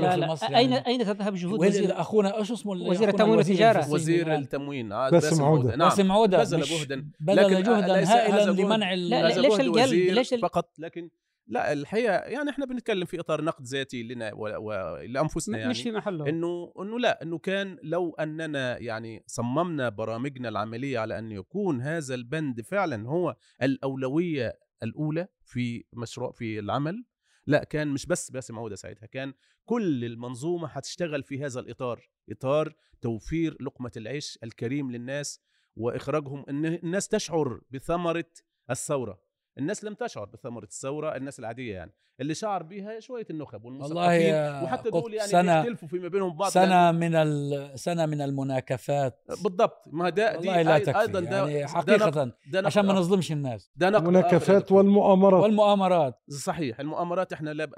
لا 0.00 0.10
في 0.10 0.16
لا. 0.20 0.26
مصر 0.26 0.46
اين 0.46 0.72
يعني. 0.72 0.86
اين 0.86 1.04
تذهب 1.04 1.34
جهود 1.34 1.60
وزير 1.60 2.00
أخونا 2.00 2.38
إيش 2.38 2.52
اسمه 2.52 2.72
وزير 2.72 3.08
التموين. 3.08 3.38
الفلسطيني 3.40 3.94
وزير؟ 3.94 4.34
التموين 4.34 4.92
آه، 4.92 5.10
باسم 5.10 5.42
عودة. 5.44 5.76
نعم. 5.76 5.88
باسم 5.88 6.12
عودة. 6.12 6.38
بذل 6.38 6.60
جهدا. 6.62 7.10
بذل 7.20 7.62
جهدا 7.62 8.04
هائلا 8.14 8.50
لمنع 8.50 8.94
لا، 8.94 9.28
ليش 9.40 9.60
الجلد؟ 9.60 9.92
ليش 9.94 10.34
فقط. 10.34 10.70
لكن 10.78 11.10
لا 11.46 11.72
الحقيقة 11.72 12.14
يعني 12.14 12.50
إحنا 12.50 12.66
بنتكلم 12.66 13.04
في 13.04 13.20
إطار 13.20 13.44
نقد 13.44 13.64
ذاتي 13.64 14.02
لنا 14.02 14.32
ولانفسنا 14.34 15.58
يعني 15.58 15.70
مش 15.70 15.82
في 15.82 15.92
محله. 15.92 16.28
انه 16.28 16.72
إنه 16.80 16.98
لا 16.98 17.22
إنه 17.22 17.38
كان 17.38 17.78
لو 17.82 18.14
أننا 18.20 18.78
يعني 18.78 19.22
صممنا 19.26 19.88
برامجنا 19.88 20.48
العملية 20.48 20.98
على 20.98 21.18
أن 21.18 21.32
يكون 21.32 21.80
هذا 21.80 22.14
البند 22.14 22.60
فعلا 22.60 23.08
هو 23.08 23.36
الأولوية 23.62 24.58
الأولى 24.82 25.26
في 25.44 25.84
مشروع 25.92 26.30
في 26.32 26.58
العمل 26.58 27.04
لا 27.46 27.64
كان 27.64 27.88
مش 27.88 28.06
بس 28.06 28.30
باسم 28.30 28.58
عوده 28.58 28.76
ساعتها 28.76 29.06
كان 29.06 29.34
كل 29.64 30.04
المنظومة 30.04 30.68
هتشتغل 30.68 31.22
في 31.22 31.44
هذا 31.44 31.60
الإطار 31.60 32.08
إطار 32.30 32.74
توفير 33.00 33.62
لقمة 33.62 33.90
العيش 33.96 34.38
الكريم 34.42 34.90
للناس 34.90 35.40
وإخراجهم 35.76 36.44
إن 36.48 36.64
الناس 36.66 37.08
تشعر 37.08 37.60
بثمرة 37.70 38.30
الثورة. 38.70 39.23
الناس 39.58 39.84
لم 39.84 39.94
تشعر 39.94 40.24
بثمرة 40.24 40.64
الثورة 40.64 41.16
الناس 41.16 41.38
العادية 41.38 41.74
يعني. 41.74 41.92
اللي 42.20 42.34
شعر 42.34 42.62
بها 42.62 43.00
شوية 43.00 43.26
النخب 43.30 43.64
والله 43.64 43.84
والمثقفين 43.86 44.64
وحتى 44.64 44.90
دول 44.90 45.14
يعني 45.14 45.30
سنة- 45.30 45.34
بيختلفوا 45.64 45.88
فيما 45.88 46.08
بينهم 46.08 46.36
بعض 46.36 46.50
سنة 46.50 46.92
من 46.92 47.14
ال- 47.14 47.78
سنة 47.80 48.06
من 48.06 48.20
المناكفات. 48.22 49.22
بالضبط. 49.28 49.82
ما 49.86 50.10
ده 50.10 50.36
دي 50.36 50.46
لا 50.48 50.78
تكفي. 50.78 51.00
أيضا 51.00 51.20
ده 51.20 51.36
يعني 51.48 51.60
ده 51.60 51.66
حقيقة 51.68 52.06
نقد- 52.06 52.32
ده 52.46 52.60
نقد 52.60 52.66
عشان 52.66 52.86
ما. 52.86 52.92
نظلمش 52.92 53.32
الناس. 53.32 53.70
ده 53.76 53.88
المناكفات. 53.88 54.72
والمؤامرات. 54.72 55.42
والمؤامرات. 55.42 56.20
صحيح. 56.30 56.80
المؤامرات 56.80 57.32
إحنا 57.32 57.50
لا 57.50 57.70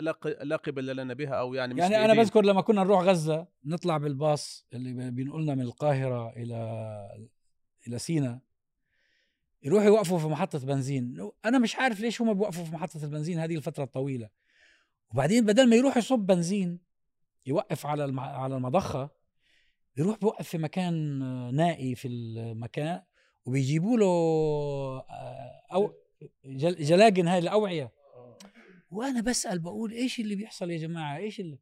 لا 0.42 0.56
قبل 0.56 0.97
لنا 0.97 1.14
بها 1.14 1.35
أو 1.35 1.54
يعني 1.54 1.75
مش 1.75 1.80
يعني 1.80 2.04
أنا. 2.04 2.14
بذكر 2.14 2.45
لما 2.45 2.61
كنا 2.61 2.85
نروح 2.85 3.02
غزة 3.02 3.47
نطلع 3.64 3.97
بالباص 3.99 4.66
اللي 4.73 5.11
بينقلنا 5.11 5.54
من 5.54 5.62
القاهرة 5.62 6.30
إلى 6.37 6.56
إلى 7.88 7.99
سينا. 7.99 8.40
يروحوا 9.62 9.86
يوقفوا 9.86 10.18
في 10.18 10.26
محطة 10.26 10.58
بنزين. 10.58 11.30
أنا 11.44 11.58
مش 11.58 11.76
عارف 11.76 12.00
ليش 12.00 12.22
هم 12.22 12.34
بيوقفوا 12.34 12.64
في 12.64 12.72
محطة 12.72 13.04
البنزين 13.04 13.38
هذه 13.38 13.56
الفترة 13.56 13.84
الطويلة. 13.84 14.28
وبعدين 15.12 15.44
بدل 15.46 15.68
ما 15.68 15.76
يروح 15.76 15.96
يصب 15.96 16.18
بنزين 16.18 16.80
يوقف 17.46 17.86
على 17.86 18.04
الم- 18.04 18.20
على 18.20 18.56
المضخة 18.56 19.10
يروح 19.96 20.18
بيوقف 20.18 20.48
في 20.48 20.58
مكان 20.58 21.22
آه، 21.22 21.50
نائي 21.50 21.94
في 21.94 22.08
المكان 22.08 23.02
وبيجيبوا 23.46 23.98
له 23.98 24.06
آه، 25.10 25.94
جل- 26.44 26.84
جلاجن 26.84 27.28
هاي 27.28 27.38
الأوعية. 27.38 27.92
وأنا 28.90 29.20
بسأل 29.20 29.58
بقول 29.58 29.92
إيش 29.92 30.20
اللي 30.20 30.34
بيحصل 30.36 30.70
يا 30.70 30.78
جماعة؟ 30.78 31.16
إيش 31.16 31.40
اللي 31.40 31.58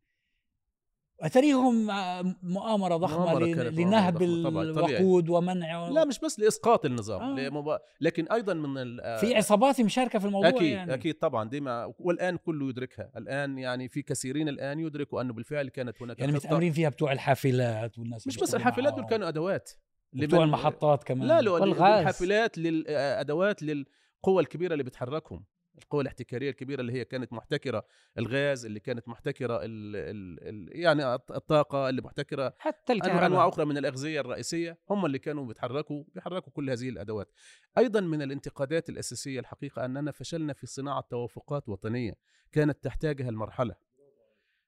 اتريهم 1.20 1.90
آه، 1.90 2.36
مؤامرة 2.42 2.96
ضخمة 2.96 3.18
مؤامرة 3.18 3.44
لنهب. 3.70 4.22
الوقود 4.22 5.28
ومنع 5.28 5.88
لا 5.88 6.04
مش 6.04 6.18
بس 6.18 6.40
لإسقاط 6.40 6.84
النظام 6.84 7.22
آه. 7.22 7.48
لمبا... 7.48 7.78
لكن 8.00 8.26
أيضا 8.32 8.54
من 8.54 8.78
ال... 8.78 9.00
آه، 9.00 9.16
في 9.16 9.34
عصابات 9.36 9.80
مشاركة 9.80 10.18
في 10.18 10.24
الموضوع 10.24 10.48
أكيد 10.48 10.62
يعني. 10.62 10.94
أكيد 10.94 11.14
طبعا 11.14 11.48
دي 11.48 11.60
ما 11.60 11.94
والآن 11.98 12.36
كله 12.36 12.68
يدركها 12.68 13.10
الآن 13.16 13.58
يعني 13.58 13.88
في 13.88 14.02
كثيرين 14.02 14.48
الآن 14.48 14.80
يدركوا 14.80 15.20
أنه 15.20 15.32
بالفعل 15.32 15.68
كانت 15.68 16.02
هناك 16.02 16.20
يعني. 16.20 16.32
متأمرين 16.32 16.72
فيها 16.72 16.88
بتوع 16.88 17.12
الحافلات 17.12 17.98
والناس 17.98 18.26
مش 18.26 18.36
بس 18.36 18.54
الحافلات 18.54 18.94
دول. 18.94 19.06
كانوا 19.06 19.28
أدوات 19.28 19.70
بتوع 20.12 20.44
المحطات 20.44 21.04
كمان 21.04 21.28
لا 21.28 21.40
لا. 21.40 21.64
الحافلات 21.64 22.58
للادوات 22.58 23.62
للقوى 23.62 24.42
الكبيرة 24.42 24.72
اللي 24.72 24.84
بتحركهم 24.84 25.44
القوى 25.78 26.02
الاحتكارية 26.02 26.50
الكبيرة 26.50 26.80
اللي 26.80 26.92
هي 26.92 27.04
كانت 27.04 27.32
محتكرة 27.32 27.86
الغاز 28.18 28.64
اللي 28.66 28.80
كانت 28.80 29.08
محتكرة 29.08 29.56
ال 29.56 29.96
ال 29.96 30.48
ال 30.48 30.80
يعني 30.80 31.14
الطاقة 31.14 31.88
اللي 31.88 32.02
محتكرة 32.02 32.54
حتى 32.58 32.92
أنواع 32.92 33.06
الكهرباء. 33.06 33.48
أخرى 33.48 33.64
من 33.64 33.78
الأغذية 33.78 34.20
الرئيسية 34.20 34.78
هم 34.90 35.06
اللي 35.06 35.18
كانوا 35.18 35.46
بيتحركوا 35.46 36.04
بيحركوا 36.14 36.52
كل 36.52 36.70
هذه 36.70 36.88
الأدوات. 36.88 37.32
أيضا 37.78 38.00
من 38.00 38.22
الانتقادات 38.22 38.88
الأساسية 38.88 39.40
الحقيقة 39.40 39.84
أننا 39.84 40.12
فشلنا 40.12 40.52
في 40.52 40.66
صناعة 40.66 41.04
توافقات 41.10 41.68
وطنية 41.68 42.14
كانت 42.52 42.84
تحتاجها 42.84 43.28
المرحلة. 43.28 43.74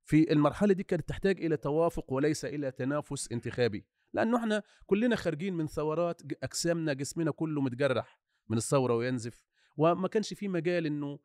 في 0.05 0.33
المرحلة 0.33 0.75
دي 0.75 0.83
كانت 0.83 1.09
تحتاج 1.09 1.45
إلى 1.45 1.57
توافق 1.57 2.13
وليس 2.13 2.45
إلى 2.45 2.71
تنافس 2.71 3.33
انتخابي 3.33 3.85
لأنه 4.13 4.39
إحنا 4.39 4.63
كلنا 4.87 5.17
خارجين 5.17 5.55
من 5.55 5.67
ثورات 5.67 6.23
أجسامنا 6.43 6.93
جسمنا 6.93 7.31
كله 7.31 7.61
متجرح 7.61 8.21
من 8.49 8.57
الثورة 8.57 8.95
وينزف. 8.95 9.47
وما 9.77 10.09
كانش 10.09 10.35
في 10.35 10.49
مجال 10.49 10.87
إنه 10.87 11.19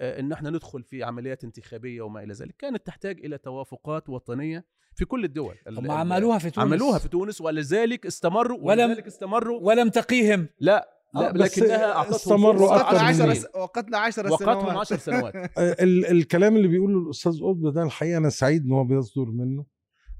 آه، 0.00 0.20
إن 0.20 0.32
إحنا 0.32 0.50
ندخل 0.50 0.82
في 0.82 1.02
عمليات 1.04 1.44
انتخابية 1.44 2.02
وما 2.02 2.22
إلى 2.22 2.32
ذلك. 2.34 2.54
كانت 2.58 2.86
تحتاج 2.86 3.24
إلى 3.24 3.38
توافقات 3.38 4.08
وطنية 4.08 4.64
في 4.94 5.04
كل 5.04 5.24
الدول. 5.24 5.56
ال- 5.68 5.78
هم 5.78 5.90
عملوها 5.90 6.38
في 6.38 6.50
تونس. 6.50 6.66
عملوها 6.66 6.98
في 6.98 7.08
تونس 7.08 7.40
ولذلك 7.40 8.06
استمروا 8.06 8.58
ولم- 8.58 8.88
ولذلك 8.90 9.06
استمروا. 9.06 9.60
ولم 9.62 9.88
تقيهم. 9.88 10.48
لا 10.60 10.88
لا 11.14 11.28
آه، 11.28 11.32
بس 11.32 11.58
لكنها 11.58 11.92
أعطتهم 11.92 12.14
استمروا 12.14 12.70
وقتنا 12.70 12.92
من 12.92 12.98
10 12.98 13.14
سنين. 13.24 13.34
س... 13.34 13.46
وقتنا 13.54 13.98
10 13.98 14.32
وقتهم 14.32 14.60
سنوات. 14.60 14.76
10 14.76 14.96
سنوات. 15.08 15.34
ال- 15.58 16.06
الكلام 16.06 16.56
اللي 16.56 16.68
بيقوله 16.68 16.98
الأستاذ 16.98 17.32
قطب 17.42 17.72
ده 17.74 17.82
الحقيقة 17.82 18.16
أنا 18.18 18.28
سعيد 18.30 18.64
إن 18.64 18.72
هو 18.72 18.84
بيصدر 18.84 19.24
منه 19.24 19.66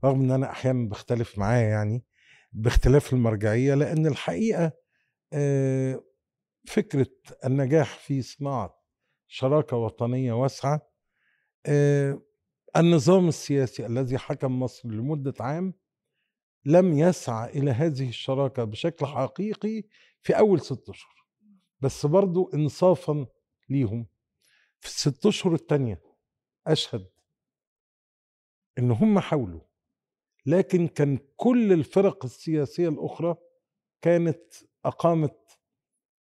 رغم 0.04 0.20
إن 0.20 0.30
أنا 0.30 0.50
أحيانا 0.50 0.88
بختلف 0.88 1.38
معاه 1.38 1.60
يعني 1.62 2.04
باختلاف 2.52 3.12
المرجعية 3.12 3.74
لأن 3.74 4.06
الحقيقة 4.06 4.72
آه، 5.32 6.04
فكرة 6.64 7.10
النجاح 7.44 7.98
في 7.98 8.22
صناعة 8.22 8.82
شراكة 9.28 9.76
وطنية 9.76 10.32
واسعة 10.32 10.90
آه، 11.66 12.22
النظام 12.76 13.28
السياسي 13.28 13.86
الذي 13.86 14.18
حكم 14.18 14.60
مصر 14.60 14.88
لمدة 14.88 15.34
عام 15.40 15.74
لم 16.64 16.98
يسعى 16.98 17.58
إلى 17.58 17.70
هذه 17.70 18.08
الشراكة 18.08 18.64
بشكل 18.64 19.06
حقيقي 19.06 19.82
في 20.20 20.38
أول 20.38 20.60
ست 20.60 20.88
أشهر 20.88 21.26
بس 21.80 22.06
برضو 22.06 22.50
انصافا 22.54 23.26
ليهم. 23.68 24.06
في 24.80 24.88
الست 24.88 25.26
أشهر 25.26 25.54
التانية 25.54 26.02
أشهد 26.66 27.06
إن 28.78 28.90
هم 28.90 29.18
حاولوا 29.18 29.60
لكن 30.46 30.88
كان 30.88 31.18
كل 31.36 31.72
الفرق 31.72 32.24
السياسية 32.24 32.88
الأخرى 32.88 33.36
كانت 34.02 34.42
أقامت 34.84 35.36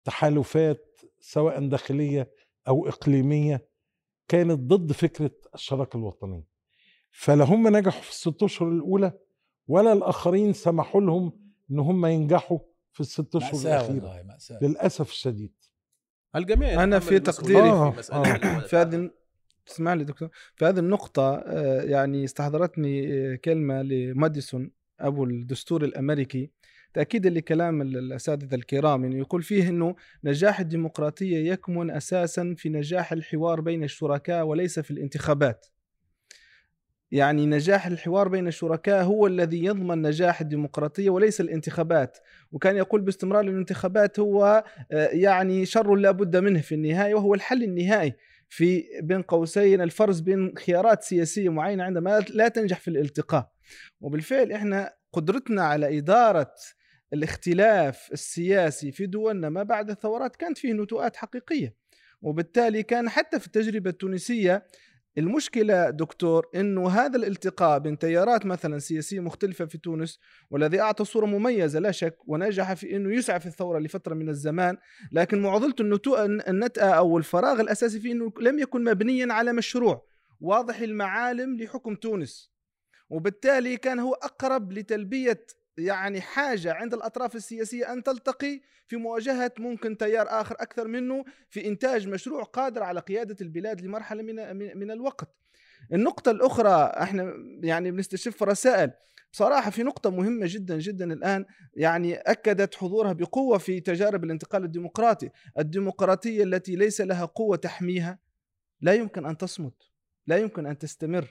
تحالفات 0.03 1.01
سواء 1.19 1.67
داخلية 1.69 2.31
أو 2.67 2.87
إقليمية 2.87 3.67
كانت 4.27 4.59
ضد 4.59 4.91
فكرة 4.91 5.31
الشراكة 5.55 5.97
الوطنية. 5.97 6.47
فلا 7.11 7.43
هم 7.43 7.77
نجحوا 7.77 8.01
في 8.01 8.09
الست 8.09 8.43
أشهر 8.43 8.69
الأولى 8.69 9.13
ولا 9.67 9.93
الآخرين 9.93 10.53
سمحوا 10.53 11.01
لهم 11.01 11.39
إن 11.71 11.79
هم 11.79 12.05
ينجحوا 12.05 12.59
في 12.91 12.99
الست 12.99 13.35
أشهر 13.35 13.61
الأخيرة. 13.61 14.23
مأساة. 14.23 14.59
للأسف 14.61 15.09
الشديد. 15.09 15.53
الجميع 16.35 16.83
أنا 16.83 16.97
يتحمل 16.97 17.01
في 17.01 17.19
تقديري- 17.19 17.91
في 17.93 17.97
مسألة 17.99 18.35
آه. 18.35 18.59
في 18.59 18.75
هذه 18.75 19.11
تسمع 19.65 19.93
لي 19.93 20.03
دكتور. 20.03 20.29
في 20.55 20.65
هذه 20.65 20.79
النقطة 20.79 21.35
آه، 21.35 21.81
يعني 21.81 22.23
استحضرتني 22.23 23.13
آه، 23.13 23.35
كلمة 23.35 23.81
لماديسون 23.81 24.71
أبو 24.99 25.23
الدستور 25.23 25.83
الأمريكي. 25.83 26.51
تأكيدا 26.93 27.29
لكلام 27.29 27.81
ال- 27.81 27.97
الأساتذة 27.97 28.55
الكرام 28.55 29.03
يعني 29.03 29.17
يقول 29.19 29.43
فيه 29.43 29.69
أنه 29.69 29.95
نجاح 30.23 30.59
الديمقراطية 30.59 31.51
يكمن 31.51 31.91
أساسا 31.91 32.53
في 32.57 32.69
نجاح 32.69 33.11
الحوار 33.11 33.61
بين 33.61 33.83
الشركاء 33.83 34.45
وليس 34.45 34.79
في 34.79 34.91
الانتخابات. 34.91 35.65
يعني 37.11 37.45
نجاح 37.45 37.87
الحوار 37.87 38.27
بين 38.27 38.47
الشركاء 38.47 39.03
هو 39.03 39.27
الذي 39.27 39.65
يضمن 39.65 40.01
نجاح 40.01 40.41
الديمقراطية 40.41 41.09
وليس 41.09 41.41
الانتخابات. 41.41 42.17
وكان 42.51 42.77
يقول 42.77 43.01
باستمرار 43.01 43.41
الانتخابات 43.43 44.19
هو 44.19 44.63
آه، 44.91 45.07
يعني 45.07 45.65
شر 45.65 45.95
لا 45.95 46.11
بد 46.11 46.35
منه 46.37 46.61
في 46.61 46.75
النهاية 46.75 47.15
وهو 47.15 47.33
الحل 47.33 47.63
النهائي 47.63 48.13
في 48.49 48.83
بين 49.01 49.21
قوسين 49.21 49.81
الفرز 49.81 50.19
بين 50.19 50.53
خيارات 50.57 51.03
سياسية 51.03 51.49
معينة 51.49 51.83
عندما 51.83 52.19
لا 52.33 52.47
تنجح 52.47 52.79
في 52.79 52.87
الالتقاء. 52.87 53.51
وبالفعل 54.01 54.51
إحنا 54.51 54.93
قدرتنا 55.13 55.63
على 55.63 55.97
إدارة 55.97 56.53
الاختلاف 57.13 58.09
السياسي 58.13 58.91
في 58.91 59.05
دولنا 59.05 59.49
ما 59.49 59.63
بعد 59.63 59.89
الثورات 59.89 60.35
كانت 60.35 60.57
فيه 60.57 60.73
نتوءات 60.73 61.15
حقيقية 61.15 61.75
وبالتالي 62.21 62.83
كان 62.83 63.09
حتى 63.09 63.39
في 63.39 63.47
التجربة 63.47 63.89
التونسية 63.89 64.65
المشكلة 65.17 65.89
دكتور 65.89 66.49
إنه 66.55 66.89
هذا 66.89 67.17
الالتقاء 67.17 67.79
بين 67.79 67.97
تيارات 67.97 68.45
مثلا 68.45 68.79
سياسية 68.79 69.19
مختلفة 69.19 69.65
في 69.65 69.77
تونس 69.77 70.19
والذي 70.49 70.81
أعطى 70.81 71.05
صورة 71.05 71.25
مميزة 71.25 71.79
لا 71.79 71.91
شك 71.91 72.17
ونجح 72.27 72.73
في 72.73 72.95
إنه 72.95 73.15
يسعى 73.15 73.39
في 73.39 73.45
الثورة 73.45 73.79
لفترة 73.79 74.13
من 74.13 74.29
الزمان 74.29 74.77
لكن 75.11 75.41
معضلة 75.41 75.75
النتأة 76.47 76.89
أو 76.89 77.17
الفراغ 77.17 77.61
الأساسي 77.61 77.99
فيه 77.99 78.11
إنه 78.11 78.31
لم 78.39 78.59
يكن 78.59 78.83
مبنيا 78.83 79.33
على 79.33 79.53
مشروع 79.53 80.05
واضح 80.39 80.79
المعالم 80.79 81.57
لحكم 81.57 81.95
تونس 81.95 82.51
وبالتالي 83.09 83.77
كان 83.77 83.99
هو 83.99 84.13
أقرب 84.13 84.71
لتلبية 84.71 85.45
يعني 85.77 86.21
حاجة 86.21 86.73
عند 86.73 86.93
الأطراف 86.93 87.35
السياسية 87.35 87.93
أن 87.93 88.03
تلتقي 88.03 88.61
في 88.87 88.95
مواجهة 88.95 89.51
ممكن 89.59 89.97
تيار 89.97 90.27
آخر 90.29 90.55
أكثر 90.59 90.87
منه 90.87 91.25
في 91.49 91.67
إنتاج 91.67 92.07
مشروع 92.07 92.43
قادر 92.43 92.83
على 92.83 92.99
قيادة 92.99 93.35
البلاد 93.41 93.81
لمرحلة 93.81 94.23
من 94.23 94.57
من 94.77 94.91
الوقت. 94.91 95.35
النقطة 95.93 96.31
الأخرى 96.31 96.91
إحنا 97.03 97.33
يعني 97.63 97.91
بنستشف 97.91 98.43
رسائل. 98.43 98.91
بصراحة 99.33 99.69
في 99.71 99.83
نقطة 99.83 100.09
مهمة 100.09 100.45
جدا 100.49 100.77
جدا 100.77 101.13
الآن 101.13 101.45
يعني 101.73 102.15
أكدت 102.15 102.75
حضورها 102.75 103.13
بقوة 103.13 103.57
في 103.57 103.79
تجارب 103.79 104.23
الانتقال 104.23 104.63
الديمقراطي. 104.63 105.29
الديمقراطية 105.59 106.43
التي 106.43 106.75
ليس 106.75 107.01
لها 107.01 107.25
قوة 107.25 107.57
تحميها 107.57 108.19
لا 108.81 108.93
يمكن 108.93 109.25
أن 109.25 109.37
تصمد 109.37 109.73
لا 110.27 110.37
يمكن 110.37 110.65
أن 110.65 110.77
تستمر. 110.77 111.27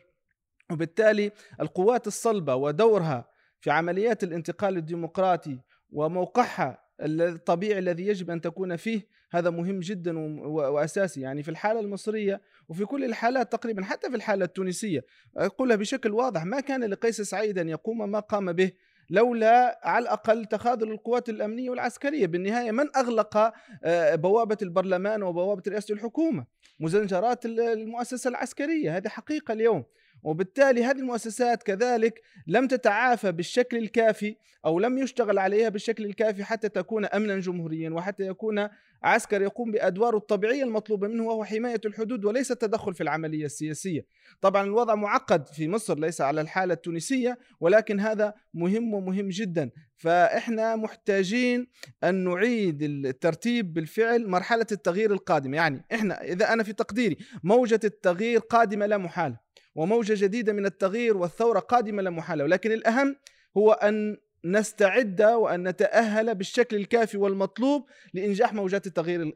وبالتالي 0.71 1.33
القوات 1.61 2.07
الصلبة 2.07 2.55
ودورها 2.55 3.30
في 3.61 3.71
عمليات 3.71 4.23
الانتقال 4.25 4.77
الديمقراطي 4.77 5.59
وموقعها 5.91 6.79
الطبيعي 7.01 7.79
الذي 7.79 8.07
يجب 8.07 8.31
أن 8.31 8.41
تكون 8.41 8.77
فيه 8.77 9.07
هذا 9.33 9.51
مهم 9.51 9.81
جدا 9.81 10.19
وأساسي. 10.49 11.21
يعني 11.21 11.43
في 11.43 11.51
الحالة 11.51 11.81
المصرية 11.81 12.41
وفي 12.69 12.85
كل 12.85 13.05
الحالات 13.05 13.53
تقريبا 13.53 13.85
حتى 13.85 14.11
في 14.11 14.17
الحالة 14.17 14.45
التونسية 14.45 15.05
أقولها 15.37 15.77
بشكل 15.77 16.11
واضح 16.11 16.45
ما 16.45 16.61
كان 16.61 16.85
لقيس 16.85 17.21
سعيد 17.21 17.59
أن 17.59 17.69
يقوم 17.69 18.11
ما 18.11 18.21
قام 18.21 18.53
به 18.53 18.73
لولا 19.11 19.81
على 19.89 20.03
الأقل 20.03 20.45
تخاذل 20.45 20.91
القوات 20.91 21.29
الأمنية 21.29 21.71
والعسكرية. 21.71 22.27
بالنهاية 22.27 22.71
من 22.71 22.87
أغلق 22.97 23.53
آه، 23.85 24.15
بوابة 24.15 24.57
البرلمان 24.63 25.23
وبوابة 25.23 25.63
رئاسة 25.69 25.95
الحكومة؟ 25.95 26.47
مزنجرات 26.81 27.47
ال- 27.47 27.61
المؤسسة 27.61 28.29
العسكرية. 28.31 28.97
هذه 28.97 29.09
حقيقة 29.09 29.53
اليوم. 29.53 29.85
وبالتالي 30.23 30.85
هذه 30.85 30.99
المؤسسات 30.99 31.63
كذلك 31.63 32.21
لم 32.47 32.67
تتعافى 32.67 33.33
بالشكل 33.33 33.77
الكافي 33.77 34.37
أو 34.65 34.79
لم 34.79 34.99
يشتغل 34.99 35.39
عليها 35.39 35.69
بالشكل 35.69 36.05
الكافي 36.05 36.45
حتى 36.45 36.69
تكون 36.69 37.05
امنا 37.05 37.39
جمهوريا 37.39 37.91
وحتى 37.91 38.27
يكون 38.27 38.69
عسكر 39.03 39.43
يقوم 39.43 39.71
بأدواره 39.71 40.17
الطبيعية 40.17 40.65
المطلوبة 40.65 41.09
منه 41.09 41.25
وهو 41.25 41.45
حماية 41.45 41.81
الحدود 41.85 42.25
وليس 42.25 42.53
التدخل 42.53 42.95
في 42.95 43.03
العملية 43.03 43.45
السياسية. 43.45 44.07
طبعا 44.41 44.65
الوضع 44.65 44.95
معقد 44.95 45.49
في 45.49 45.69
مصر 45.69 45.99
ليس 45.99 46.21
على 46.21 46.41
الحالة 46.41 46.75
التونسية 46.75 47.39
ولكن 47.61 48.01
هذا 48.01 48.35
مهم 48.55 48.95
ومهم 48.95 49.29
جدا. 49.29 49.71
فإحنا 49.97 50.77
محتاجين 50.77 51.67
أن 52.05 52.25
نعيد 52.25 52.83
الترتيب 52.83 53.75
بالفعل 53.75 54.29
مرحلة 54.29 54.67
التغيير 54.73 55.13
القادمة. 55.13 55.57
يعني 55.57 55.85
إحنا 55.95 56.23
إذا 56.23 56.53
أنا 56.53 56.63
في 56.63 56.73
تقديري 56.73 57.17
موجة 57.45 57.81
التغيير 57.85 58.41
قادمة 58.41 58.87
لا 58.87 58.99
محالة. 58.99 59.50
وموجة 59.81 60.15
جديدة 60.25 60.53
من 60.53 60.67
التغيير 60.67 61.17
والثورة 61.17 61.59
قادمة 61.59 62.03
لا 62.03 62.11
محالة. 62.11 62.45
ولكن 62.45 62.73
الأهم 62.73 63.17
هو 63.57 63.73
أن 63.73 64.17
نستعد 64.45 65.23
وأن 65.23 65.69
نتأهل 65.69 66.35
بالشكل 66.35 66.77
الكافي 66.77 67.19
والمطلوب 67.19 67.87
لإنجاح 68.15 68.55
موجات 68.55 68.87
التغيير 68.87 69.33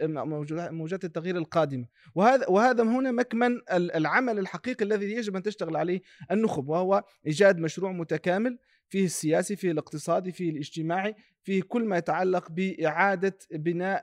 موجات 0.73 1.05
التغيير 1.05 1.37
القادمة. 1.37 1.87
وهذا 2.15 2.47
وهذا 2.49 2.83
هنا 2.83 3.13
مكمن 3.13 3.61
العمل 3.71 4.39
الحقيقي 4.39 4.85
الذي 4.85 5.13
يجب 5.13 5.37
أن 5.37 5.43
تشتغل 5.43 5.77
عليه 5.77 6.01
النخب 6.31 6.69
وهو 6.69 7.05
إيجاد 7.27 7.59
مشروع 7.59 7.93
متكامل 7.93 8.59
فيه 8.89 9.05
السياسي 9.05 9.57
فيه 9.57 9.71
الاقتصادي 9.71 10.33
فيه 10.33 10.51
الاجتماعي 10.51 11.15
فيه 11.43 11.63
كل 11.63 11.85
ما 11.85 11.97
يتعلق 11.99 12.51
بإعادة 12.51 13.39
بناء 13.51 14.03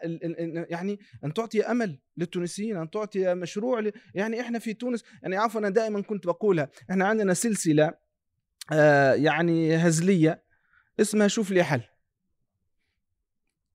يعني 0.71 0.99
أن 1.25 1.33
تعطي 1.33 1.61
أمل 1.61 1.99
للتونسيين 2.17 2.77
أن 2.77 2.89
تعطي 2.89 3.33
مشروع. 3.35 3.91
يعني 4.15 4.41
إحنا 4.41 4.59
في 4.59 4.73
تونس 4.73 5.03
يعني 5.23 5.37
عفوا 5.37 5.59
أنا 5.59 5.69
دائما 5.69 6.01
كنت 6.01 6.27
بقولها 6.27 6.69
إحنا 6.89 7.05
عندنا 7.07 7.33
سلسلة 7.33 7.93
آه 8.73 9.13
يعني 9.13 9.75
هزلية 9.75 10.43
اسمها 10.99 11.27
شوف 11.27 11.51
لي 11.51 11.63
حل 11.63 11.81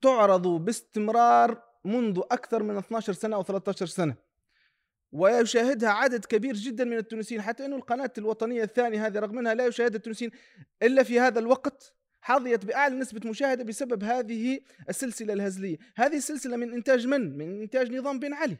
تعرض 0.00 0.46
باستمرار 0.48 1.62
منذ 1.84 2.20
أكثر 2.30 2.62
من 2.62 2.76
12 2.76 3.12
سنة 3.12 3.36
أو 3.36 3.42
13 3.42 3.86
سنة 3.86 4.14
ويشاهدها 5.12 5.90
عدد 5.90 6.24
كبير 6.24 6.54
جدا 6.54 6.84
من 6.84 6.96
التونسيين 6.96 7.42
حتى 7.42 7.64
إنه 7.64 7.76
القناة 7.76 8.12
الوطنية 8.18 8.62
الثانية 8.62 9.06
هذه 9.06 9.18
رغم 9.18 9.38
إنها 9.38 9.54
لا 9.54 9.66
يشاهدها 9.66 9.96
التونسيين 9.96 10.30
إلا 10.82 11.02
في 11.02 11.20
هذا 11.20 11.38
الوقت 11.38 11.94
حظيت 12.20 12.64
بأعلى 12.64 12.96
نسبة 12.96 13.30
مشاهدة 13.30 13.64
بسبب 13.64 14.04
هذه 14.04 14.60
السلسلة 14.88 15.32
الهزلية، 15.32 15.76
هذه 15.96 16.16
السلسلة 16.16 16.56
من 16.56 16.72
إنتاج 16.72 17.06
من؟ 17.06 17.38
من 17.38 17.62
إنتاج 17.62 17.92
نظام 17.92 18.18
بن 18.18 18.34
علي. 18.34 18.56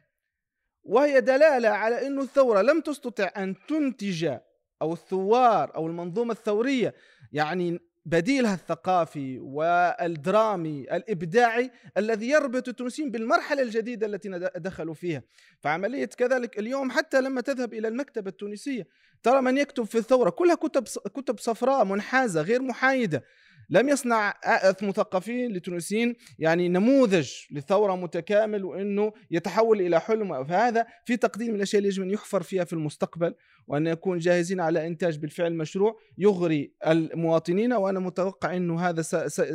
وهي 0.83 1.21
دلالة 1.21 1.69
على 1.69 2.07
إنه 2.07 2.23
الثورة 2.23 2.63
لم 2.63 2.81
تستطع 2.81 3.31
أن 3.37 3.55
تنتج 3.69 4.39
أو 4.83 4.93
الثوار 4.93 5.75
أو 5.75 5.87
المنظومة 5.87 6.33
الثورية 6.33 6.95
يعني 7.33 7.81
بديلها 8.07 8.55
الثقافي 8.55 9.38
والدرامي 9.38 10.81
الإبداعي 10.81 11.71
الذي 11.97 12.29
يربط 12.29 12.69
التونسيين 12.69 13.11
بالمرحلة 13.11 13.62
الجديدة 13.62 14.07
التي 14.07 14.29
دخلوا 14.57 14.95
فيها. 14.95 15.23
فعملية 15.61 16.07
كذلك 16.07 16.59
اليوم 16.59 16.90
حتى 16.90 17.21
لما 17.21 17.40
تذهب 17.40 17.75
إلى 17.75 17.88
المكتبة 17.88 18.31
التونسية 18.31 18.87
ترى 19.23 19.40
من 19.40 19.59
يكتب 19.59 19.85
في 19.85 19.99
الثورة 19.99 20.31
كلها 20.31 20.55
كتب 20.55 20.85
كتب 21.14 21.38
صفراء 21.38 21.85
منحازة 21.85 22.42
غير 22.42 22.62
محايدة. 22.62 23.25
لم 23.71 23.89
يصنع 23.89 24.35
مثقفين 24.83 25.53
لتونسيين 25.53 26.17
يعني 26.39 26.69
نموذج 26.69 27.31
لثورة 27.51 27.97
متكامل 27.97 28.65
وإنه 28.65 29.13
يتحول 29.31 29.81
إلى 29.81 30.01
حلم. 30.01 30.45
فهذا 30.45 30.87
في 31.05 31.17
تقديم 31.17 31.49
من 31.49 31.57
الاشياء 31.57 31.79
اللي 31.79 31.89
يجب 31.89 32.03
أن 32.03 32.11
يحفر 32.11 32.43
فيها 32.43 32.65
في 32.65 32.73
المستقبل 32.73 33.35
وأن 33.67 33.83
نكون 33.83 34.19
جاهزين 34.19 34.61
على 34.61 34.87
إنتاج 34.87 35.19
بالفعل 35.19 35.55
مشروع 35.55 35.99
يغري 36.19 36.73
المواطنين. 36.87 37.73
وأنا 37.73 38.01
متوقع 38.01 38.57
إنه 38.57 38.81
هذا 38.81 39.03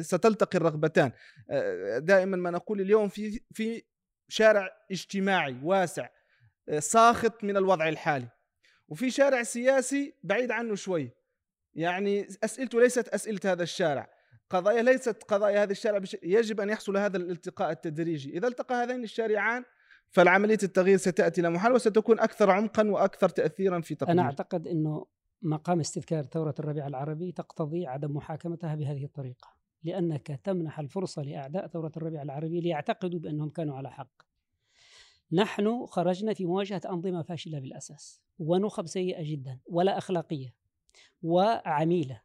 ستلتقي 0.01 0.57
الرغبتان. 0.57 1.11
دائما 1.97 2.37
ما 2.37 2.51
نقول 2.51 2.81
اليوم 2.81 3.07
في 3.07 3.41
في 3.53 3.83
شارع 4.29 4.69
اجتماعي 4.91 5.55
واسع 5.63 6.07
ساخط 6.79 7.43
من 7.43 7.57
الوضع 7.57 7.89
الحالي. 7.89 8.27
وفي 8.89 9.11
شارع 9.11 9.43
سياسي 9.43 10.13
بعيد 10.23 10.51
عنه 10.51 10.75
شوي. 10.75 11.20
يعني 11.75 12.27
أسئلته 12.43 12.81
ليست 12.81 13.07
أسئلة 13.07 13.39
هذا 13.45 13.63
الشارع. 13.63 14.09
قضايا 14.49 14.81
ليست 14.81 15.23
قضايا 15.23 15.63
هذا 15.63 15.71
الشارع 15.71 15.97
بش... 15.97 16.17
يجب 16.23 16.59
أن 16.59 16.69
يحصل 16.69 16.97
هذا 16.97 17.17
الالتقاء 17.17 17.71
التدريجي. 17.71 18.37
إذا 18.37 18.47
التقى 18.47 18.75
هذين 18.75 19.03
الشارعان 19.03 19.63
فالعملية 20.11 20.57
التغيير 20.63 20.97
ستأتي 20.97 21.41
لا 21.41 21.73
وستكون 21.73 22.19
أكثر 22.19 22.51
عمقا 22.51 22.87
وأكثر 22.89 23.29
تاثيرا 23.29 23.81
في 23.81 23.95
تقدير 23.95 24.13
أنا 24.13 24.21
أعتقد 24.21 24.67
إنه 24.67 25.05
مقام 25.41 25.79
استذكار 25.79 26.23
ثورة 26.23 26.55
الربيع 26.59 26.87
العربي 26.87 27.31
تقتضي 27.31 27.87
عدم 27.87 28.15
محاكمتها 28.17 28.75
بهذه 28.75 29.05
الطريقة 29.05 29.47
لأنك 29.83 30.27
تمنح 30.43 30.79
الفرصة 30.79 31.21
لأعداء 31.21 31.67
ثورة 31.67 31.91
الربيع 31.97 32.21
العربي 32.21 32.59
ليعتقدوا 32.59 33.19
بأنهم 33.19 33.49
كانوا 33.49 33.77
على 33.77 33.91
حق. 33.91 34.21
نحن 35.31 35.85
خرجنا 35.85 36.33
في 36.33 36.45
مواجهة 36.45 36.81
أنظمة 36.89 37.21
فاشلة 37.21 37.59
بالأساس 37.59 38.21
ونخب 38.39 38.87
سيئة 38.87 39.31
جدا 39.31 39.59
ولا 39.65 39.97
أخلاقية. 39.97 40.53
وعميلة 41.23 42.21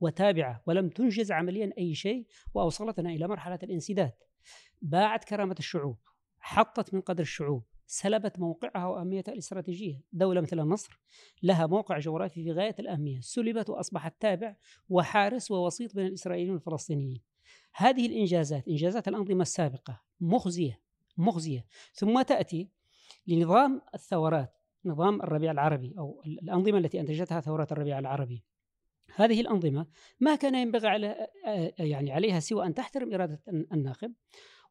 وتابعة 0.00 0.62
ولم 0.66 0.88
تنجز 0.88 1.32
عمليا 1.32 1.72
أي 1.78 1.94
شيء 1.94 2.26
وأوصلتنا 2.54 3.10
إلى 3.10 3.28
مرحلة 3.28 3.58
الانسداد. 3.62 4.12
باعت 4.82 5.24
كرامة 5.24 5.56
الشعوب 5.58 5.96
حطت 6.38 6.94
من 6.94 7.00
قدر 7.00 7.22
الشعوب 7.22 7.64
سلبت 7.86 8.38
موقعها 8.38 8.86
وأهميتها 8.86 9.32
الاستراتيجية. 9.32 10.00
دولة 10.12 10.40
مثل 10.40 10.62
مصر 10.62 11.00
لها 11.42 11.66
موقع 11.66 11.98
جغرافي 11.98 12.44
في 12.44 12.52
غاية 12.52 12.74
الأهمية. 12.78 13.20
سلبت 13.20 13.70
وأصبحت 13.70 14.14
تابع 14.20 14.56
وحارس 14.88 15.50
ووسيط 15.50 15.94
بين 15.94 16.06
الإسرائيليين 16.06 16.52
والفلسطينيين. 16.52 17.22
هذه 17.72 18.06
الإنجازات 18.06 18.68
إنجازات 18.68 19.08
الأنظمة 19.08 19.42
السابقة 19.42 20.00
مخزية 20.20 20.80
مخزية. 21.16 21.66
ثم 21.94 22.22
تأتي 22.22 22.68
لنظام 23.26 23.82
الثورات. 23.94 24.56
نظام 24.86 25.22
الربيع 25.22 25.50
العربي 25.50 25.94
أو 25.98 26.22
الأنظمة 26.26 26.78
التي 26.78 27.00
أنتجتها 27.00 27.40
ثورات 27.40 27.72
الربيع 27.72 27.98
العربي. 27.98 28.44
هذه 29.14 29.40
الأنظمة 29.40 29.86
ما 30.20 30.34
كان 30.34 30.54
ينبغي 30.54 30.88
على 30.88 31.26
يعني 31.78 32.12
عليها 32.12 32.40
سوى 32.40 32.66
أن 32.66 32.74
تحترم 32.74 33.14
إرادة 33.14 33.40
الناخب 33.48 34.12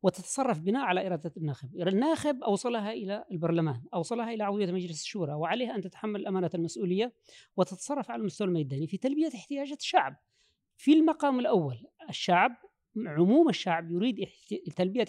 وتتصرف 0.04 0.60
بناء 0.60 0.82
على 0.84 1.08
إرادة 1.08 1.32
الناخب. 1.38 1.76
الناخب 1.76 2.44
أوصلها 2.44 2.92
إلى 2.92 3.26
البرلمان 3.32 3.84
أوصلها 3.94 4.34
إلى 4.34 4.44
عضوية 4.44 4.72
مجلس 4.72 5.02
الشورى 5.02 5.34
وعليها 5.34 5.76
أن 5.76 5.82
تتحمل 5.82 6.28
أمانة 6.28 6.50
المسؤولية 6.54 7.14
وتتصرف 7.58 8.12
على 8.12 8.20
المستوى 8.20 8.48
الميداني 8.48 8.88
في 8.88 8.98
تلبية 8.98 9.30
احتياجات 9.36 9.80
الشعب. 9.80 10.16
في 10.78 10.94
المقام 10.94 11.40
الأول 11.40 11.78
الشعب 12.10 12.52
عموم 12.98 13.50
الشعب 13.50 13.92
يريد 13.92 14.28
تلبية 14.76 15.06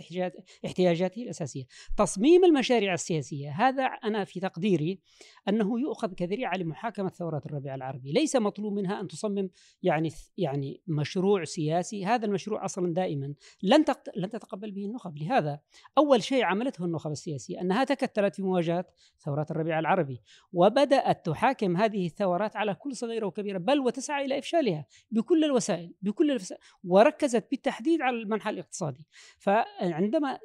احتياجاته 0.64 1.22
الأساسية. 1.22 1.64
تصميم 1.98 2.44
المشاريع 2.44 2.94
السياسية 2.94 3.50
هذا 3.50 3.84
أنا 3.84 4.24
في 4.24 4.40
تقديري 4.40 5.00
أنه 5.48 5.80
يؤخذ 5.80 6.14
كذريعة 6.14 6.56
لمحاكمة 6.56 7.08
ثورات 7.08 7.46
الربيع 7.46 7.74
العربي. 7.74 8.12
ليس 8.12 8.36
مطلوب 8.36 8.72
منها 8.72 9.00
أن 9.00 9.08
تصمم 9.08 9.50
يعني 9.82 10.10
يعني 10.38 10.82
مشروع 10.86 11.44
سياسي. 11.44 12.04
هذا 12.04 12.26
المشروع 12.26 12.64
أصلا 12.64 12.94
دائما 12.94 13.34
لن 13.62 13.84
لن 14.16 14.30
تتقبل 14.30 14.70
به 14.70 14.84
النخب. 14.84 15.18
لهذا 15.18 15.60
أول 15.98 16.22
شيء 16.22 16.44
عملته 16.44 16.84
النخب 16.84 17.10
السياسية 17.10 17.60
أنها 17.60 17.84
تكتلت 17.84 18.34
في 18.34 18.42
مواجهة 18.42 18.84
ثورات 19.18 19.50
الربيع 19.50 19.78
العربي 19.78 20.22
وبدأت 20.52 21.26
تحاكم 21.26 21.76
هذه 21.76 22.06
الثورات 22.06 22.56
على 22.56 22.74
كل 22.74 22.96
صغيرة 22.96 23.26
وكبيرة 23.26 23.58
بل 23.58 23.80
وتسعى 23.80 24.24
إلى 24.24 24.38
إفشالها 24.38 24.86
بكل 25.10 25.44
الوسائل 25.44 25.94
بكل 26.02 26.30
الوسائل 26.30 26.60
وركزت 26.84 27.50
بالتحديد 27.50 27.75
التحديد 27.76 28.02
على 28.02 28.16
المنحى 28.16 28.50
الاقتصادي. 28.50 29.06
فعندما 29.38 30.38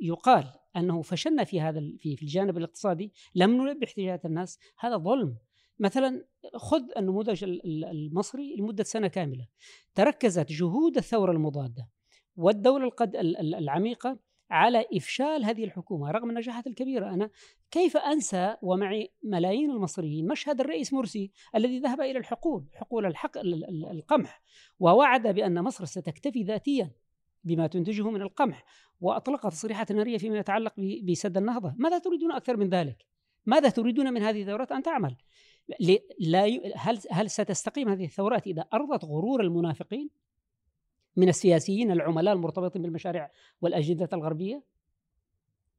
يقال 0.00 0.44
أنه 0.76 1.02
فشلنا 1.02 1.44
في 1.44 1.60
هذا 1.60 1.80
في 1.98 2.22
الجانب 2.22 2.58
الاقتصادي 2.58 3.12
لم 3.34 3.62
نلبي 3.62 3.86
احتياجات 3.86 4.24
الناس. 4.24 4.58
هذا 4.78 4.96
ظلم. 4.96 5.36
مثلا 5.78 6.24
خذ 6.54 6.82
النموذج 6.96 7.44
المصري 7.44 8.56
لمدة 8.56 8.84
سنة 8.84 9.08
كاملة. 9.08 9.46
تركزت 9.94 10.52
جهود 10.52 10.96
الثورة 10.96 11.32
المضادة 11.32 11.88
والدولة 12.36 12.90
العميقة 13.40 14.18
على 14.50 14.84
إفشال 14.92 15.44
هذه 15.44 15.64
الحكومة 15.64 16.10
رغم 16.10 16.30
النجاحات 16.30 16.66
الكبيرة. 16.66 17.14
أنا 17.14 17.30
كيف 17.70 17.96
أنسى 17.96 18.56
ومعي 18.62 19.12
ملايين 19.22 19.70
المصريين 19.70 20.28
مشهد 20.28 20.60
الرئيس 20.60 20.92
مرسي 20.92 21.30
الذي 21.54 21.78
ذهب 21.78 22.00
إلى 22.00 22.18
الحقول 22.18 22.64
حقول 22.74 23.06
الحق 23.06 23.38
القمح 23.90 24.42
ووعد 24.80 25.26
بأن 25.26 25.62
مصر 25.62 25.84
ستكتفي 25.84 26.42
ذاتيا 26.42 26.90
بما 27.44 27.66
تنتجه 27.66 28.10
من 28.10 28.22
القمح 28.22 28.64
وأطلق 29.00 29.48
تصريحات 29.48 29.92
نارية 29.92 30.18
فيما 30.18 30.38
يتعلق 30.38 30.74
بسد 31.02 31.36
النهضة. 31.36 31.74
ماذا 31.78 31.98
تريدون 31.98 32.32
أكثر 32.32 32.56
من 32.56 32.68
ذلك؟ 32.68 33.06
ماذا 33.46 33.68
تريدون 33.68 34.12
من 34.12 34.22
هذه 34.22 34.42
الثورات 34.42 34.72
أن 34.72 34.82
تعمل؟ 34.82 35.16
لا 36.18 36.44
هل 36.76 36.98
هل 37.10 37.30
ستستقيم 37.30 37.88
هذه 37.88 38.04
الثورات 38.04 38.46
إذا 38.46 38.62
أرضت 38.74 39.04
غرور 39.04 39.40
المنافقين؟ 39.40 40.10
من 41.16 41.28
السياسيين 41.28 41.90
العملاء 41.90 42.34
المرتبطين 42.34 42.82
بالمشاريع 42.82 43.30
والأجندة 43.60 44.08
الغربية 44.12 44.76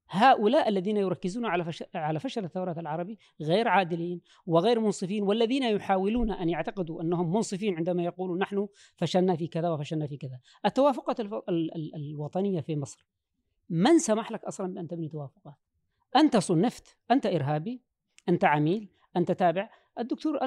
هؤلاء 0.09 0.69
الذين 0.69 0.97
يركزون 0.97 1.45
على 1.45 1.63
فشل 1.63 1.85
على 1.95 2.19
فشل 2.19 2.43
الثورات 2.43 2.77
العربي 2.77 3.19
غير 3.41 3.67
عادلين 3.67 4.21
وغير 4.45 4.79
منصفين 4.79 5.23
والذين 5.23 5.63
يحاولون 5.63 6.31
أن 6.31 6.49
يعتقدوا 6.49 7.01
أنهم 7.01 7.33
منصفين 7.33 7.75
عندما 7.75 8.03
يقولوا 8.03 8.37
نحن 8.37 8.67
فشلنا 8.95 9.35
في 9.35 9.47
كذا 9.47 9.69
وفشلنا 9.69 10.07
في 10.07 10.17
كذا. 10.17 10.39
التوافقات 10.65 11.19
الوطنية 11.95 12.61
في 12.61 12.75
مصر 12.75 13.05
من 13.69 13.99
سمح 13.99 14.31
لك 14.31 14.43
أصلا 14.43 14.73
بأن 14.73 14.87
تبني 14.87 15.09
توافقات؟ 15.09 15.55
أنت 16.15 16.37
صنفت، 16.37 16.97
أنت 17.11 17.25
إرهابي، 17.25 17.81
أنت 18.29 18.45
عميل، 18.45 18.89
أنت 19.17 19.31
تابع، 19.31 19.69
الدكتور 19.99 20.39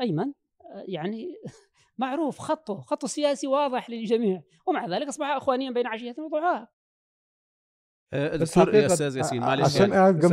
أيمن 0.00 0.32
يعني 0.88 1.34
معروف 2.00 2.38
خطه 2.38 2.80
خطه 2.80 3.08
سياسي 3.08 3.46
واضح 3.46 3.90
للجميع. 3.90 4.42
ومع 4.66 4.86
ذلك 4.86 5.08
أصبح 5.08 5.26
اخوانيا 5.26 5.70
بين 5.70 5.86
عشية 5.86 6.14
وضحاها 6.18 6.68
دكتور 8.12 8.74
يا 8.74 8.86
أستاذ 8.86 9.16
ياسين 9.16 9.40
معلش. 9.40 9.64
عشان 9.64 9.80
يعني 9.80 9.94
قاعد 9.94 10.18
جنب 10.18 10.32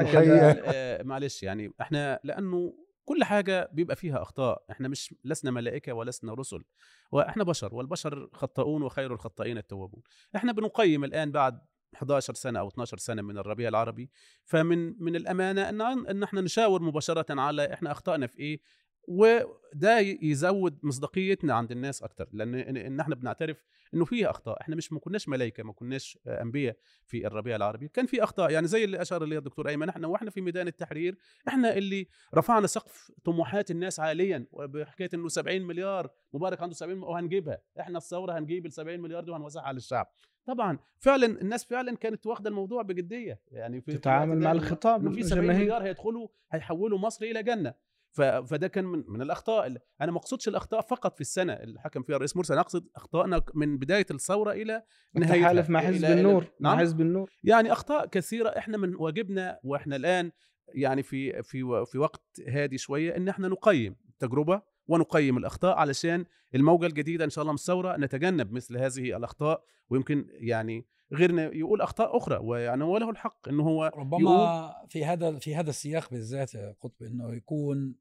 الحقيقة 0.00 0.62
آه 0.64 1.02
معلش 1.12 1.42
يعني 1.42 1.72
إحنا 1.80 2.20
لأنه 2.24 2.74
كل 3.04 3.24
حاجة 3.24 3.68
بيبقى 3.72 3.96
فيها 3.96 4.22
أخطاء. 4.22 4.64
إحنا 4.70 4.88
مش 4.88 5.14
لسنا 5.24 5.50
ملائكة 5.50 5.92
ولسنا 5.92 6.34
رسل. 6.34 6.64
وإحنا 7.12 7.44
بشر 7.44 7.74
والبشر 7.74 8.28
خطاؤون 8.32 8.82
وخير 8.82 9.12
الخطائين 9.12 9.58
التوابون. 9.58 10.02
إحنا 10.36 10.52
بنقيم 10.52 11.04
الآن 11.04 11.32
بعد 11.32 11.60
11 11.94 12.34
سنة 12.34 12.58
أو 12.58 12.68
12 12.68 12.96
سنة 12.96 13.22
من 13.22 13.38
الربيع 13.38 13.68
العربي. 13.68 14.10
فمن 14.44 15.02
من 15.02 15.16
الأمانة 15.16 15.68
أن 15.68 15.80
أن 15.80 16.22
إحنا 16.22 16.40
نشاور 16.40 16.82
مباشرة 16.82 17.40
على 17.40 17.72
إحنا 17.72 17.92
أخطأنا 17.92 18.26
في 18.26 18.38
إيه؟ 18.38 18.60
وده 19.08 19.98
يزود 20.22 20.78
مصداقيتنا 20.82 21.54
عند 21.54 21.72
الناس 21.72 22.02
أكتر 22.02 22.28
لأن 22.32 22.54
ان 22.76 23.00
إحنا 23.00 23.14
بنعترف 23.14 23.64
إنه 23.94 24.04
فيه 24.04 24.30
أخطاء 24.30 24.60
إحنا 24.60 24.76
مش 24.76 24.92
ما 24.92 24.98
كناش 25.00 25.28
ملائكة 25.28 25.62
ما 25.62 25.72
كناش 25.72 26.18
أنبياء 26.26 26.76
في 27.06 27.26
الربيع 27.26 27.56
العربي 27.56 27.88
كان 27.88 28.06
في 28.06 28.22
أخطاء 28.22 28.50
يعني 28.50 28.66
زي 28.66 28.84
اللي 28.84 29.02
أشار 29.02 29.24
اليه 29.24 29.38
الدكتور 29.38 29.68
أيمن 29.68 29.88
إحنا 29.88 30.06
وإحنا 30.08 30.30
في 30.30 30.40
ميدان 30.40 30.68
التحرير 30.68 31.16
إحنا 31.48 31.76
اللي 31.76 32.06
رفعنا 32.34 32.66
سقف 32.66 33.10
طموحات 33.24 33.70
الناس 33.70 34.00
عاليا 34.00 34.46
بحكايه 34.52 35.08
إنه 35.14 35.28
70 35.28 35.62
مليار 35.62 36.10
مبارك 36.34 36.62
عنده 36.62 36.74
70 36.74 37.02
وهنجيبها 37.02 37.58
إحنا 37.80 37.98
الثورة 37.98 38.38
هنجيب 38.38 38.66
ال 38.66 38.72
70 38.72 39.00
مليار 39.00 39.24
دي 39.24 39.30
وهنوزعها 39.30 39.64
على 39.64 39.76
الشعب. 39.76 40.12
طبعا 40.46 40.78
فعلا 40.98 41.26
الناس 41.26 41.64
فعلا 41.64 41.96
كانت 41.96 42.26
واخدة 42.26 42.50
الموضوع 42.50 42.82
بجدية 42.82 43.40
يعني 43.50 43.80
في 43.80 43.92
تتعامل 43.92 44.38
مع 44.38 44.52
الخطاب 44.52 45.00
إنه 45.00 45.10
في 45.10 45.22
70 45.22 45.46
مليار 45.46 45.82
هيدخلوا 45.82 46.28
هيحولوا 46.50 46.98
مصر 46.98 47.24
إلى 47.24 47.42
جنة. 47.42 47.74
فده 48.12 48.68
كان 48.68 48.84
من, 48.84 49.04
من 49.08 49.22
الأخطاء 49.22 49.66
أنا 50.00 50.12
ما 50.12 50.18
أقصدش 50.18 50.48
الأخطاء 50.48 50.80
فقط 50.80 51.14
في 51.14 51.20
السنة 51.20 51.52
اللي 51.52 51.80
حكم 51.80 52.02
فيها 52.02 52.16
الرئيس 52.16 52.36
مرسي 52.36 52.52
أنا 52.52 52.60
أقصد 52.60 52.86
اخطائنا 52.96 53.42
من 53.54 53.78
بداية 53.78 54.06
الثورة 54.10 54.52
إلى 54.52 54.82
نهايتها 55.14 55.42
تحالف 55.42 55.70
مع 55.70 55.80
حزب 55.80 56.04
النور 56.04 56.44
مع 56.60 56.70
نعم؟ 56.70 56.78
حزب 56.78 57.00
النور 57.00 57.30
يعني 57.44 57.72
أخطاء 57.72 58.06
كثيرة 58.06 58.48
إحنا 58.48 58.78
من 58.78 58.94
واجبنا 58.94 59.58
وإحنا 59.64 59.96
الآن 59.96 60.30
يعني 60.74 61.02
في 61.02 61.42
في 61.42 61.84
في 61.86 61.98
وقت 61.98 62.40
هادي 62.48 62.78
شوية 62.78 63.16
إن 63.16 63.28
إحنا 63.28 63.48
نقيم 63.48 63.96
التجربة 64.08 64.62
ونقيم 64.86 65.38
الأخطاء 65.38 65.76
علشان 65.76 66.24
الموجة 66.54 66.86
الجديدة 66.86 67.24
إن 67.24 67.30
شاء 67.30 67.42
الله 67.42 67.52
من 67.52 67.58
الثورة 67.58 67.96
نتجنب 67.96 68.52
مثل 68.52 68.76
هذه 68.76 69.16
الأخطاء 69.16 69.64
ويمكن 69.90 70.26
يعني 70.30 70.86
غيرنا 71.12 71.54
يقول 71.54 71.80
أخطاء 71.80 72.16
أخرى 72.16 72.36
ويعني 72.42 72.84
هو 72.84 72.98
له 72.98 73.10
الحق 73.10 73.48
انه 73.48 73.62
هو 73.62 73.92
ربما 73.96 74.74
في 74.88 75.04
هذا 75.04 75.38
في 75.38 75.54
هذا 75.54 75.70
السياق 75.70 76.10
بالذات 76.10 76.54
يا 76.54 76.74
قطب 76.80 77.02
إنه 77.02 77.34
يكون 77.34 77.94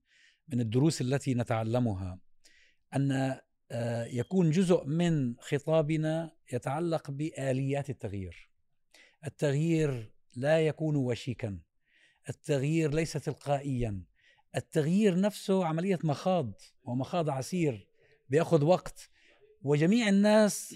من 0.51 0.61
الدروس 0.61 1.01
التي 1.01 1.33
نتعلمها 1.33 2.19
أن 2.95 3.37
يكون 4.11 4.51
جزء 4.51 4.85
من 4.85 5.35
خطابنا 5.39 6.31
يتعلق 6.53 7.11
بآليات 7.11 7.89
التغيير. 7.89 8.49
التغيير 9.25 10.13
لا 10.35 10.67
يكون 10.67 10.95
وشيكا. 10.95 11.59
التغيير 12.29 12.93
ليس 12.93 13.13
تلقائيا. 13.13 14.03
التغيير 14.55 15.19
نفسه 15.19 15.65
عملية 15.65 15.99
مخاض 16.03 16.53
ومخاض 16.83 17.29
عسير 17.29 17.87
بيأخذ 18.29 18.63
وقت 18.63 19.09
وجميع 19.61 20.09
الناس 20.09 20.75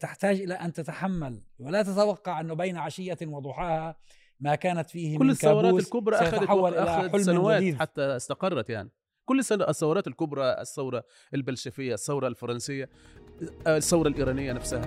تحتاج 0.00 0.40
إلى 0.40 0.54
أن 0.54 0.72
تتحمل 0.72 1.42
ولا 1.58 1.82
تتوقع 1.82 2.40
أنه 2.40 2.54
بين 2.54 2.76
عشية 2.76 3.18
وضحاها 3.22 3.96
ما 4.40 4.54
كانت 4.54 4.90
فيه 4.90 5.18
كل 5.18 5.24
من 5.24 5.30
الثورات 5.30 5.74
الكبرى 5.74 6.16
أخذت 6.16 6.48
حلم 7.12 7.22
سنوات 7.22 7.62
جديد 7.62 7.74
حتى 7.74 8.02
استقرت 8.02 8.70
يعني. 8.70 8.90
كل 9.24 9.38
الثورات 9.38 10.06
الكبرى 10.06 10.44
الثورة 10.44 11.04
البلشفية 11.34 11.94
الثورة 11.94 12.28
الفرنسية 12.28 12.88
الثورة 13.66 14.08
الإيرانية 14.08 14.52
نفسها. 14.52 14.82